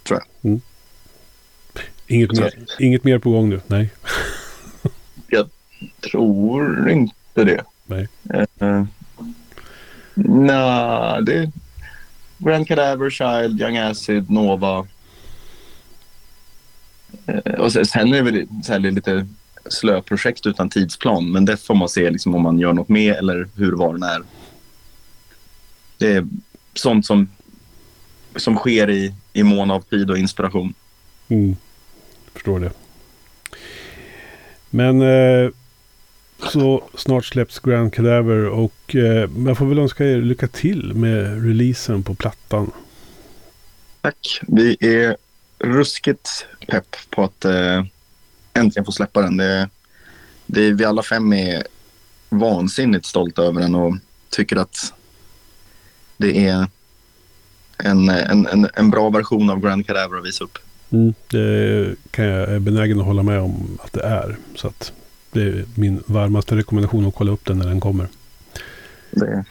Tror 0.03 0.21
jag. 0.21 0.51
Mm. 0.51 0.61
Inget, 2.07 2.33
mer, 2.33 2.55
inget 2.79 3.05
mer 3.05 3.19
på 3.19 3.31
gång 3.31 3.49
nu? 3.49 3.61
Nej. 3.67 3.91
Tror 6.13 6.91
inte 6.91 7.45
det. 7.45 7.65
Nej. 7.87 8.09
Uh, 8.63 8.85
Nej, 10.15 11.23
det 11.23 11.35
är 11.35 11.51
Grand 12.39 12.69
Cadaver, 12.69 13.11
Child, 13.11 13.61
Young 13.61 13.77
Acid, 13.77 14.31
Nova. 14.31 14.87
Eh, 17.27 17.55
och 17.55 17.73
sen, 17.73 18.15
är 18.15 18.23
det 18.23 18.23
väl 18.23 18.47
så 18.65 18.73
här 18.73 18.81
lite 18.81 19.27
slöprojekt 19.71 20.47
utan 20.47 20.71
tidsplan. 20.71 21.33
Men 21.33 21.45
det 21.45 21.57
får 21.57 21.75
man 21.75 21.89
se 21.89 22.11
liksom, 22.11 22.35
om 22.35 22.43
man 22.43 22.59
gör 22.59 22.73
något 22.73 22.89
med 22.89 23.15
eller 23.15 23.49
hur 23.57 23.73
var 23.73 23.93
den 23.93 24.03
är. 24.03 24.23
Det 26.03 26.13
är 26.13 26.27
sånt 26.75 27.07
som, 27.07 27.29
som 28.37 28.57
sker 28.57 28.91
i, 28.91 29.15
i 29.33 29.43
mån 29.43 29.71
av 29.71 29.81
tid 29.81 30.11
och 30.11 30.19
inspiration. 30.19 30.75
Mm. 31.29 31.57
Förstår 32.33 32.61
det. 32.61 32.71
Men 34.71 35.03
eh, 35.03 35.51
så 36.53 36.85
snart 36.95 37.25
släpps 37.25 37.59
Grand 37.59 37.95
Cadaver 37.95 38.49
och 38.49 38.97
eh, 38.97 39.29
man 39.31 39.57
får 39.57 39.67
väl 39.67 39.79
önska 39.79 40.05
er 40.05 40.17
lycka 40.17 40.49
till 40.49 40.95
med 40.95 41.45
releasen 41.47 42.03
på 42.03 42.15
plattan. 42.15 42.71
Tack. 44.01 44.41
Vi 44.49 44.77
är 44.81 45.17
ruskigt 45.59 46.47
pepp 46.69 46.97
på 47.11 47.25
att 47.25 47.45
eh, 47.45 47.85
äntligen 48.55 48.85
få 48.85 48.93
släppa 48.93 49.23
den. 49.23 49.37
Det, 49.37 49.69
det, 50.47 50.73
vi 50.73 50.85
alla 50.85 51.03
fem 51.03 51.33
är 51.33 51.67
vansinnigt 52.29 53.07
stolta 53.07 53.43
över 53.43 53.61
den 53.61 53.75
och 53.75 53.95
tycker 54.31 54.57
att 54.57 54.95
det 56.23 56.47
är 56.47 56.67
en, 57.79 58.09
en, 58.09 58.47
en, 58.47 58.69
en 58.75 58.91
bra 58.91 59.11
version 59.11 59.51
av 59.51 59.61
Grand 59.61 59.87
Cadaver 59.87 60.19
att 60.19 60.25
visa 60.25 60.45
upp. 60.45 60.59
Mm. 60.91 61.15
Det 61.31 61.97
kan 62.11 62.25
jag 62.25 62.49
är 62.49 62.59
benägen 62.59 63.01
att 63.01 63.07
hålla 63.07 63.23
med 63.23 63.41
om 63.41 63.79
att 63.85 63.93
det 63.93 64.03
är. 64.03 64.37
Så 64.55 64.69
att 64.69 64.93
det 65.33 65.43
är 65.43 65.65
min 65.75 66.03
varmaste 66.07 66.57
rekommendation 66.57 67.07
att 67.07 67.15
kolla 67.15 67.33
upp 67.33 67.45
den 67.45 67.59
när 67.59 67.67
den 67.67 67.81
kommer. 67.81 68.09
Det, 69.11 69.45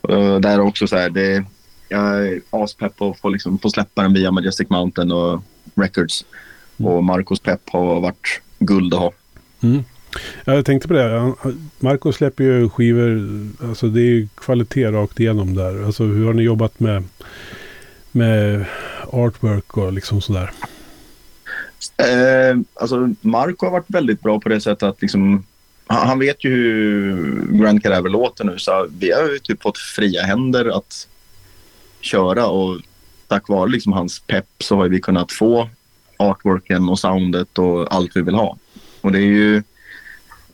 och 0.00 0.40
där 0.40 0.60
också 0.60 0.86
så 0.86 0.96
här, 0.96 1.10
det, 1.10 1.44
jag 1.88 2.26
är 2.26 2.40
aspepp 2.50 2.96
på 2.96 3.10
att 3.10 3.18
få, 3.18 3.28
liksom, 3.28 3.58
få 3.58 3.70
släppa 3.70 4.02
den 4.02 4.12
via 4.12 4.30
Majestic 4.30 4.68
Mountain 4.70 5.12
och 5.12 5.42
Records. 5.74 6.24
Mm. 6.76 6.92
Och 6.92 7.04
Marcos 7.04 7.40
pepp 7.40 7.60
har 7.66 8.00
varit 8.00 8.40
guld 8.58 8.94
att 8.94 9.00
ha. 9.00 9.12
Mm. 9.60 9.84
Ja, 10.44 10.54
Jag 10.54 10.66
tänkte 10.66 10.88
på 10.88 10.94
det. 10.94 11.34
Marco 11.78 12.12
släpper 12.12 12.44
ju 12.44 12.68
skivor. 12.68 13.28
Alltså 13.68 13.88
det 13.88 14.00
är 14.00 14.04
ju 14.04 14.28
kvalitet 14.34 14.90
rakt 14.90 15.20
igenom 15.20 15.54
där. 15.54 15.84
Alltså 15.84 16.04
hur 16.04 16.26
har 16.26 16.32
ni 16.32 16.42
jobbat 16.42 16.80
med, 16.80 17.04
med 18.12 18.64
artwork 19.12 19.76
och 19.76 19.92
liksom 19.92 20.20
sådär? 20.20 20.50
Eh, 21.96 22.58
alltså 22.74 23.14
Marco 23.20 23.66
har 23.66 23.72
varit 23.72 23.90
väldigt 23.90 24.20
bra 24.20 24.40
på 24.40 24.48
det 24.48 24.60
sättet 24.60 24.82
att 24.82 25.02
liksom, 25.02 25.46
han, 25.86 26.08
han 26.08 26.18
vet 26.18 26.44
ju 26.44 26.50
hur 26.50 27.58
Grand 27.58 27.82
Cadaver 27.82 28.10
låter 28.10 28.44
nu 28.44 28.58
så 28.58 28.88
vi 28.98 29.12
har 29.12 29.32
ju 29.32 29.38
typ 29.38 29.62
fått 29.62 29.78
fria 29.78 30.22
händer 30.22 30.78
att 30.78 31.08
köra 32.00 32.46
och 32.46 32.80
tack 33.28 33.48
vare 33.48 33.70
liksom 33.70 33.92
hans 33.92 34.20
pepp 34.20 34.48
så 34.58 34.76
har 34.76 34.88
vi 34.88 35.00
kunnat 35.00 35.32
få 35.32 35.68
artworken 36.16 36.88
och 36.88 36.98
soundet 36.98 37.58
och 37.58 37.94
allt 37.94 38.16
vi 38.16 38.22
vill 38.22 38.34
ha. 38.34 38.56
Och 39.00 39.12
det 39.12 39.18
är 39.18 39.22
ju, 39.22 39.62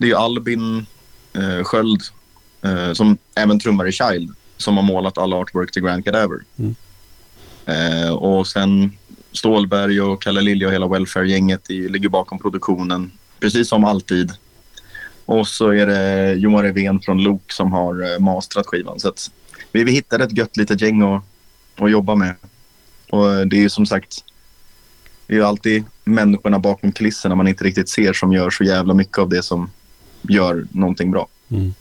det 0.01 0.11
är 0.11 0.15
Albin 0.15 0.85
eh, 1.33 1.63
Sköld 1.63 2.01
eh, 2.61 2.93
som 2.93 3.17
även 3.35 3.59
trummar 3.59 3.87
i 3.87 3.91
Child 3.91 4.35
som 4.57 4.77
har 4.77 4.83
målat 4.83 5.17
alla 5.17 5.35
artwork 5.35 5.71
till 5.71 5.81
Grand 5.83 6.05
Cadaver. 6.05 6.39
Mm. 6.59 6.75
Eh, 7.65 8.13
och 8.13 8.47
sen 8.47 8.91
Stålberg 9.31 10.01
och 10.01 10.21
Kalle 10.21 10.41
Lilja 10.41 10.67
och 10.67 10.73
hela 10.73 10.87
Welfare-gänget 10.87 11.69
ligger 11.69 12.09
bakom 12.09 12.39
produktionen, 12.39 13.11
precis 13.39 13.69
som 13.69 13.85
alltid. 13.85 14.31
Och 15.25 15.47
så 15.47 15.69
är 15.69 15.87
det 15.87 16.33
Johan 16.33 16.63
Revén 16.63 17.01
från 17.01 17.23
Lok 17.23 17.51
som 17.51 17.71
har 17.71 18.13
eh, 18.13 18.19
mastrat 18.19 18.67
skivan. 18.67 18.99
Så 18.99 19.13
vi, 19.71 19.83
vi 19.83 19.91
hittade 19.91 20.23
ett 20.23 20.37
gött 20.37 20.57
litet 20.57 20.81
gäng 20.81 21.01
att, 21.01 21.23
att 21.75 21.91
jobba 21.91 22.15
med. 22.15 22.35
Och 23.09 23.33
eh, 23.33 23.41
det 23.41 23.55
är 23.55 23.61
ju 23.61 23.69
som 23.69 23.85
sagt, 23.85 24.15
det 25.27 25.33
är 25.33 25.37
ju 25.37 25.45
alltid 25.45 25.83
människorna 26.03 26.59
bakom 26.59 26.91
kulisserna 26.91 27.35
man 27.35 27.47
inte 27.47 27.63
riktigt 27.63 27.89
ser 27.89 28.13
som 28.13 28.33
gör 28.33 28.49
så 28.49 28.63
jävla 28.63 28.93
mycket 28.93 29.17
av 29.17 29.29
det 29.29 29.43
som 29.43 29.69
gör 30.21 30.67
någonting 30.71 31.11
bra. 31.11 31.27
Mm. 31.49 31.73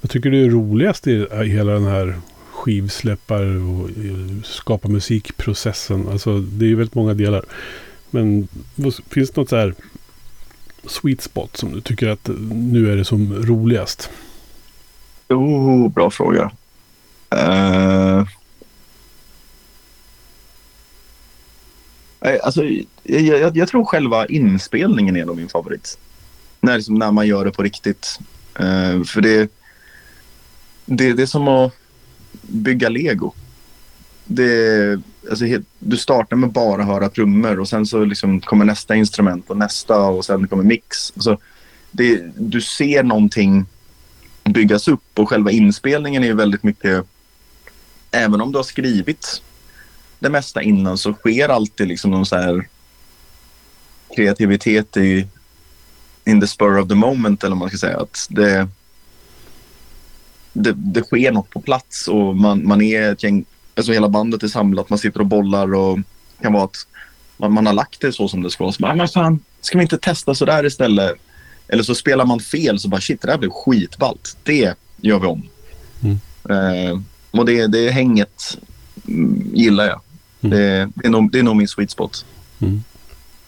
Vad 0.00 0.10
tycker 0.10 0.30
du 0.30 0.44
är 0.44 0.50
roligast 0.50 1.06
i 1.06 1.26
hela 1.30 1.72
den 1.72 1.84
här 1.84 2.20
skivsläppar 2.50 3.42
och 3.42 3.88
eh, 3.88 4.42
skapa 4.44 4.88
musikprocessen? 4.88 6.08
Alltså 6.08 6.38
det 6.38 6.64
är 6.64 6.68
ju 6.68 6.76
väldigt 6.76 6.94
många 6.94 7.14
delar. 7.14 7.44
Men 8.10 8.48
finns 9.08 9.30
det 9.30 9.40
något 9.40 9.48
så 9.48 9.56
här 9.56 9.74
sweet 10.86 11.20
spot 11.20 11.56
som 11.56 11.72
du 11.72 11.80
tycker 11.80 12.08
att 12.08 12.28
eh, 12.28 12.34
nu 12.50 12.92
är 12.92 12.96
det 12.96 13.04
som 13.04 13.34
roligast? 13.34 14.10
Oh, 15.28 15.88
bra 15.88 16.10
fråga. 16.10 16.50
Nej, 22.20 22.40
alltså, 22.40 22.64
jag, 23.02 23.22
jag, 23.22 23.56
jag 23.56 23.68
tror 23.68 23.84
själva 23.84 24.26
inspelningen 24.26 25.16
är 25.16 25.24
nog 25.24 25.36
min 25.36 25.48
favorit. 25.48 25.98
När, 26.62 26.76
liksom, 26.76 26.94
när 26.94 27.12
man 27.12 27.26
gör 27.26 27.44
det 27.44 27.50
på 27.50 27.62
riktigt. 27.62 28.18
Uh, 28.60 29.04
för 29.04 29.20
det, 29.20 29.50
det, 30.86 31.12
det 31.12 31.22
är 31.22 31.26
som 31.26 31.48
att 31.48 31.74
bygga 32.42 32.88
lego. 32.88 33.32
Det, 34.24 35.00
alltså, 35.30 35.44
helt, 35.44 35.66
du 35.78 35.96
startar 35.96 36.36
med 36.36 36.52
bara 36.52 36.84
höra 36.84 37.08
trummor 37.08 37.60
och 37.60 37.68
sen 37.68 37.86
så 37.86 38.04
liksom 38.04 38.40
kommer 38.40 38.64
nästa 38.64 38.94
instrument 38.94 39.50
och 39.50 39.56
nästa 39.56 39.98
och 39.98 40.24
sen 40.24 40.48
kommer 40.48 40.64
mix. 40.64 41.12
Alltså, 41.14 41.38
det, 41.90 42.32
du 42.36 42.60
ser 42.60 43.02
någonting 43.02 43.66
byggas 44.44 44.88
upp 44.88 45.18
och 45.18 45.28
själva 45.28 45.50
inspelningen 45.50 46.22
är 46.22 46.26
ju 46.26 46.34
väldigt 46.34 46.62
mycket 46.62 47.04
även 48.10 48.40
om 48.40 48.52
du 48.52 48.58
har 48.58 48.64
skrivit 48.64 49.42
det 50.18 50.30
mesta 50.30 50.62
innan 50.62 50.98
så 50.98 51.12
sker 51.12 51.48
alltid 51.48 51.88
liksom 51.88 52.10
någon 52.10 52.26
så 52.26 52.36
här 52.36 52.68
kreativitet 54.16 54.96
i 54.96 55.26
in 56.24 56.40
the 56.40 56.46
spur 56.46 56.78
of 56.78 56.88
the 56.88 56.94
moment 56.94 57.44
eller 57.44 57.56
man 57.56 57.68
ska 57.68 57.78
säga. 57.78 58.00
Att 58.00 58.26
det, 58.30 58.68
det, 60.52 60.72
det 60.72 61.02
sker 61.02 61.32
något 61.32 61.50
på 61.50 61.60
plats 61.60 62.08
och 62.08 62.36
man, 62.36 62.68
man 62.68 62.82
är 62.82 63.12
ett 63.12 63.22
gäng, 63.22 63.44
alltså 63.74 63.92
hela 63.92 64.08
bandet 64.08 64.42
är 64.42 64.48
samlat, 64.48 64.90
man 64.90 64.98
sitter 64.98 65.20
och 65.20 65.26
bollar 65.26 65.74
och 65.74 65.98
det 65.98 66.42
kan 66.42 66.52
vara 66.52 66.64
att 66.64 66.86
man, 67.36 67.52
man 67.52 67.66
har 67.66 67.72
lagt 67.72 68.00
det 68.00 68.12
så 68.12 68.28
som 68.28 68.42
det 68.42 68.50
ska. 68.50 68.72
Så 68.72 68.82
bara, 68.82 68.92
"Ah, 68.92 68.94
men 68.94 69.08
fan, 69.08 69.40
ska 69.60 69.78
vi 69.78 69.82
inte 69.82 69.98
testa 69.98 70.34
så 70.34 70.44
där 70.44 70.66
istället? 70.66 71.14
Eller 71.68 71.82
så 71.82 71.94
spelar 71.94 72.24
man 72.24 72.40
fel 72.40 72.78
så 72.78 72.88
bara 72.88 73.00
shit, 73.00 73.20
det 73.22 73.28
där 73.28 73.38
blev 73.38 73.50
skitballt. 73.50 74.36
Det 74.42 74.74
gör 75.00 75.18
vi 75.18 75.26
om. 75.26 75.42
Mm. 76.02 76.18
Eh, 76.50 77.00
och 77.30 77.46
det, 77.46 77.66
det 77.66 77.90
hänget 77.90 78.58
mm, 79.08 79.50
gillar 79.54 79.84
jag. 79.86 80.00
Mm. 80.40 80.58
Det, 80.58 80.90
det, 80.94 81.06
är 81.06 81.10
nog, 81.10 81.32
det 81.32 81.38
är 81.38 81.42
nog 81.42 81.56
min 81.56 81.68
sweet 81.68 81.90
spot. 81.90 82.24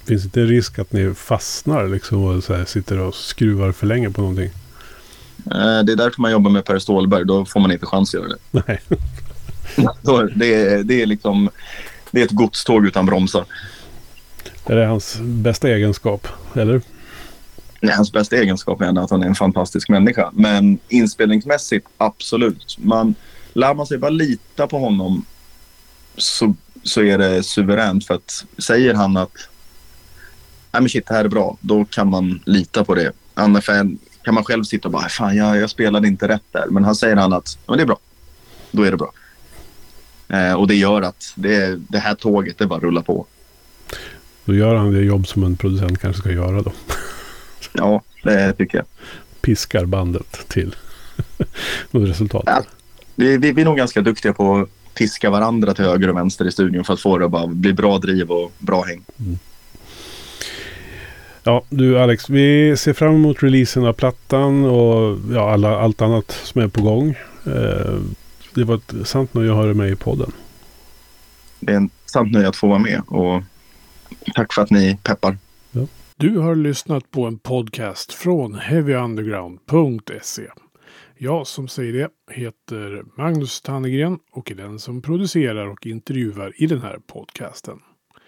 Finns 0.05 0.23
det 0.23 0.27
inte 0.27 0.40
risk 0.40 0.79
att 0.79 0.93
ni 0.93 1.14
fastnar 1.14 1.88
liksom 1.88 2.25
och 2.25 2.45
så 2.45 2.55
här 2.55 2.64
sitter 2.64 2.99
och 2.99 3.14
skruvar 3.14 3.73
för 3.73 3.87
länge 3.87 4.11
på 4.11 4.21
någonting? 4.21 4.51
Eh, 5.51 5.83
det 5.85 5.93
är 5.93 5.97
därför 5.97 6.23
man 6.23 6.33
jobbar 6.33 6.51
med 6.51 6.64
Per 6.64 6.79
Stålberg. 6.79 7.25
Då 7.25 7.45
får 7.45 7.61
man 7.61 7.73
inte 7.73 7.87
chans 7.87 8.14
att 8.14 8.21
göra 8.21 8.29
det. 8.29 8.38
Nej. 8.67 8.81
Det, 10.35 10.55
är, 10.55 10.83
det 10.83 11.03
är 11.03 11.07
liksom 11.07 11.51
det 12.11 12.21
är 12.21 12.25
ett 12.25 12.31
godståg 12.31 12.87
utan 12.87 13.07
bromsar. 13.07 13.45
Är 14.67 14.77
det 14.77 14.87
hans 14.87 15.17
bästa 15.21 15.69
egenskap? 15.69 16.29
Eller? 16.55 16.83
Nej, 17.81 17.95
hans 17.95 18.12
bästa 18.12 18.37
egenskap 18.37 18.81
är 18.81 18.99
att 18.99 19.11
han 19.11 19.23
är 19.23 19.27
en 19.27 19.35
fantastisk 19.35 19.88
människa. 19.88 20.31
Men 20.35 20.79
inspelningsmässigt, 20.88 21.87
absolut. 21.99 22.77
Man, 22.79 23.14
lär 23.53 23.75
man 23.75 23.87
sig 23.87 23.99
bara 23.99 24.11
lita 24.11 24.67
på 24.67 24.79
honom 24.79 25.25
så, 26.17 26.55
så 26.83 27.03
är 27.03 27.19
det 27.19 27.43
suveränt. 27.43 28.07
För 28.07 28.14
att 28.14 28.45
säger 28.59 28.95
han 28.95 29.17
att 29.17 29.49
Nej, 30.74 30.82
men 30.82 30.88
shit, 30.88 31.06
det 31.06 31.14
här 31.14 31.24
är 31.24 31.28
bra, 31.28 31.56
då 31.60 31.84
kan 31.84 32.10
man 32.10 32.40
lita 32.46 32.84
på 32.84 32.94
det. 32.94 33.12
Annars 33.34 33.66
kan 34.22 34.34
man 34.34 34.44
själv 34.44 34.64
sitta 34.64 34.88
och 34.88 34.92
bara, 34.92 35.08
fan 35.08 35.37
jag, 35.37 35.56
jag 35.56 35.70
spelade 35.70 36.08
inte 36.08 36.28
rätt 36.28 36.42
där. 36.52 36.66
Men 36.70 36.84
han 36.84 36.94
säger 36.94 37.16
han 37.16 37.32
att 37.32 37.58
ja, 37.66 37.76
det 37.76 37.82
är 37.82 37.87
bra, 37.87 37.98
då 38.70 38.82
är 38.82 38.90
det 38.90 38.96
bra. 38.96 39.12
Eh, 40.28 40.52
och 40.52 40.68
det 40.68 40.74
gör 40.74 41.02
att 41.02 41.32
det, 41.34 41.76
det 41.88 41.98
här 41.98 42.14
tåget, 42.14 42.58
det 42.58 42.66
bara 42.66 42.80
rullar 42.80 43.02
på. 43.02 43.26
Då 44.44 44.54
gör 44.54 44.74
han 44.74 44.92
det 44.92 45.00
jobb 45.00 45.26
som 45.26 45.44
en 45.44 45.56
producent 45.56 45.98
kanske 45.98 46.20
ska 46.20 46.30
göra 46.32 46.62
då. 46.62 46.72
Ja, 47.72 48.02
det 48.22 48.52
tycker 48.52 48.78
jag. 48.78 48.87
Piskar 49.40 49.84
bandet 49.84 50.48
till 50.48 50.76
något 51.90 52.08
resultat. 52.08 52.44
Ja. 52.46 52.62
Vi, 53.14 53.37
vi, 53.37 53.52
vi 53.52 53.62
är 53.62 53.64
nog 53.64 53.76
ganska 53.76 54.00
duktiga 54.00 54.32
på 54.32 54.56
att 54.56 54.94
piska 54.94 55.30
varandra 55.30 55.74
till 55.74 55.84
höger 55.84 56.08
och 56.08 56.16
vänster 56.16 56.44
i 56.44 56.52
studion 56.52 56.84
för 56.84 56.94
att 56.94 57.00
få 57.00 57.18
det 57.18 57.24
att 57.24 57.30
bara 57.30 57.46
bli 57.46 57.72
bra 57.72 57.98
driv 57.98 58.30
och 58.30 58.52
bra 58.58 58.82
häng. 58.82 59.04
Ja, 61.46 61.64
du 61.68 61.98
Alex, 61.98 62.30
vi 62.30 62.76
ser 62.76 62.92
fram 62.92 63.14
emot 63.14 63.42
releasen 63.42 63.85
av 63.85 63.92
plattan 63.92 64.64
och 64.64 65.18
ja, 65.33 65.52
alla, 65.52 65.80
allt 65.80 66.02
annat 66.02 66.30
som 66.30 66.61
är 66.61 66.68
på 66.68 66.83
gång. 66.83 67.11
Eh, 67.46 68.00
det 68.54 68.64
var 68.64 68.74
ett 68.74 68.94
sant 69.09 69.35
nöje 69.35 69.50
att 69.50 69.57
ha 69.57 69.64
dig 69.64 69.74
med 69.74 69.90
i 69.90 69.96
podden. 69.96 70.33
Det 71.61 71.72
är 71.72 71.76
en 71.76 71.90
sant 72.07 72.33
nöje 72.33 72.48
att 72.48 72.57
få 72.57 72.66
vara 72.68 72.78
med 72.78 73.02
och 73.07 73.42
tack 74.35 74.52
för 74.52 74.62
att 74.62 74.70
ni 74.70 74.98
peppar. 75.02 75.38
Ja. 75.70 75.87
Du 76.16 76.38
har 76.38 76.54
lyssnat 76.54 77.11
på 77.11 77.26
en 77.26 77.38
podcast 77.38 78.12
från 78.12 78.54
heavyunderground.se. 78.54 80.46
Jag 81.18 81.46
som 81.46 81.68
säger 81.68 81.92
det 81.92 82.09
heter 82.35 83.04
Magnus 83.16 83.61
Tannegren 83.61 84.18
och 84.33 84.50
är 84.50 84.54
den 84.54 84.78
som 84.78 85.02
producerar 85.02 85.66
och 85.66 85.87
intervjuar 85.87 86.52
i 86.57 86.66
den 86.66 86.83
här 86.83 86.98
podcasten. 87.07 87.78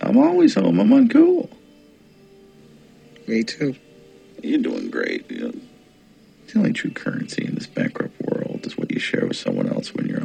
I'm 0.00 0.16
always 0.16 0.54
home. 0.54 0.78
I'm 0.80 0.90
uncool. 0.90 1.50
Me 3.26 3.42
too. 3.42 3.74
You're 4.42 4.60
doing 4.62 4.90
great. 4.90 5.30
You 5.30 5.48
know, 5.48 5.54
the 6.46 6.58
only 6.58 6.72
true 6.72 6.90
currency 6.90 7.44
in 7.44 7.54
this 7.54 7.66
bankrupt 7.66 8.20
world 8.20 8.66
is 8.66 8.76
what 8.76 8.90
you 8.92 9.00
share 9.00 9.26
with 9.26 9.36
someone 9.36 9.68
else 9.68 9.94
when 9.94 10.06
you're 10.06 10.20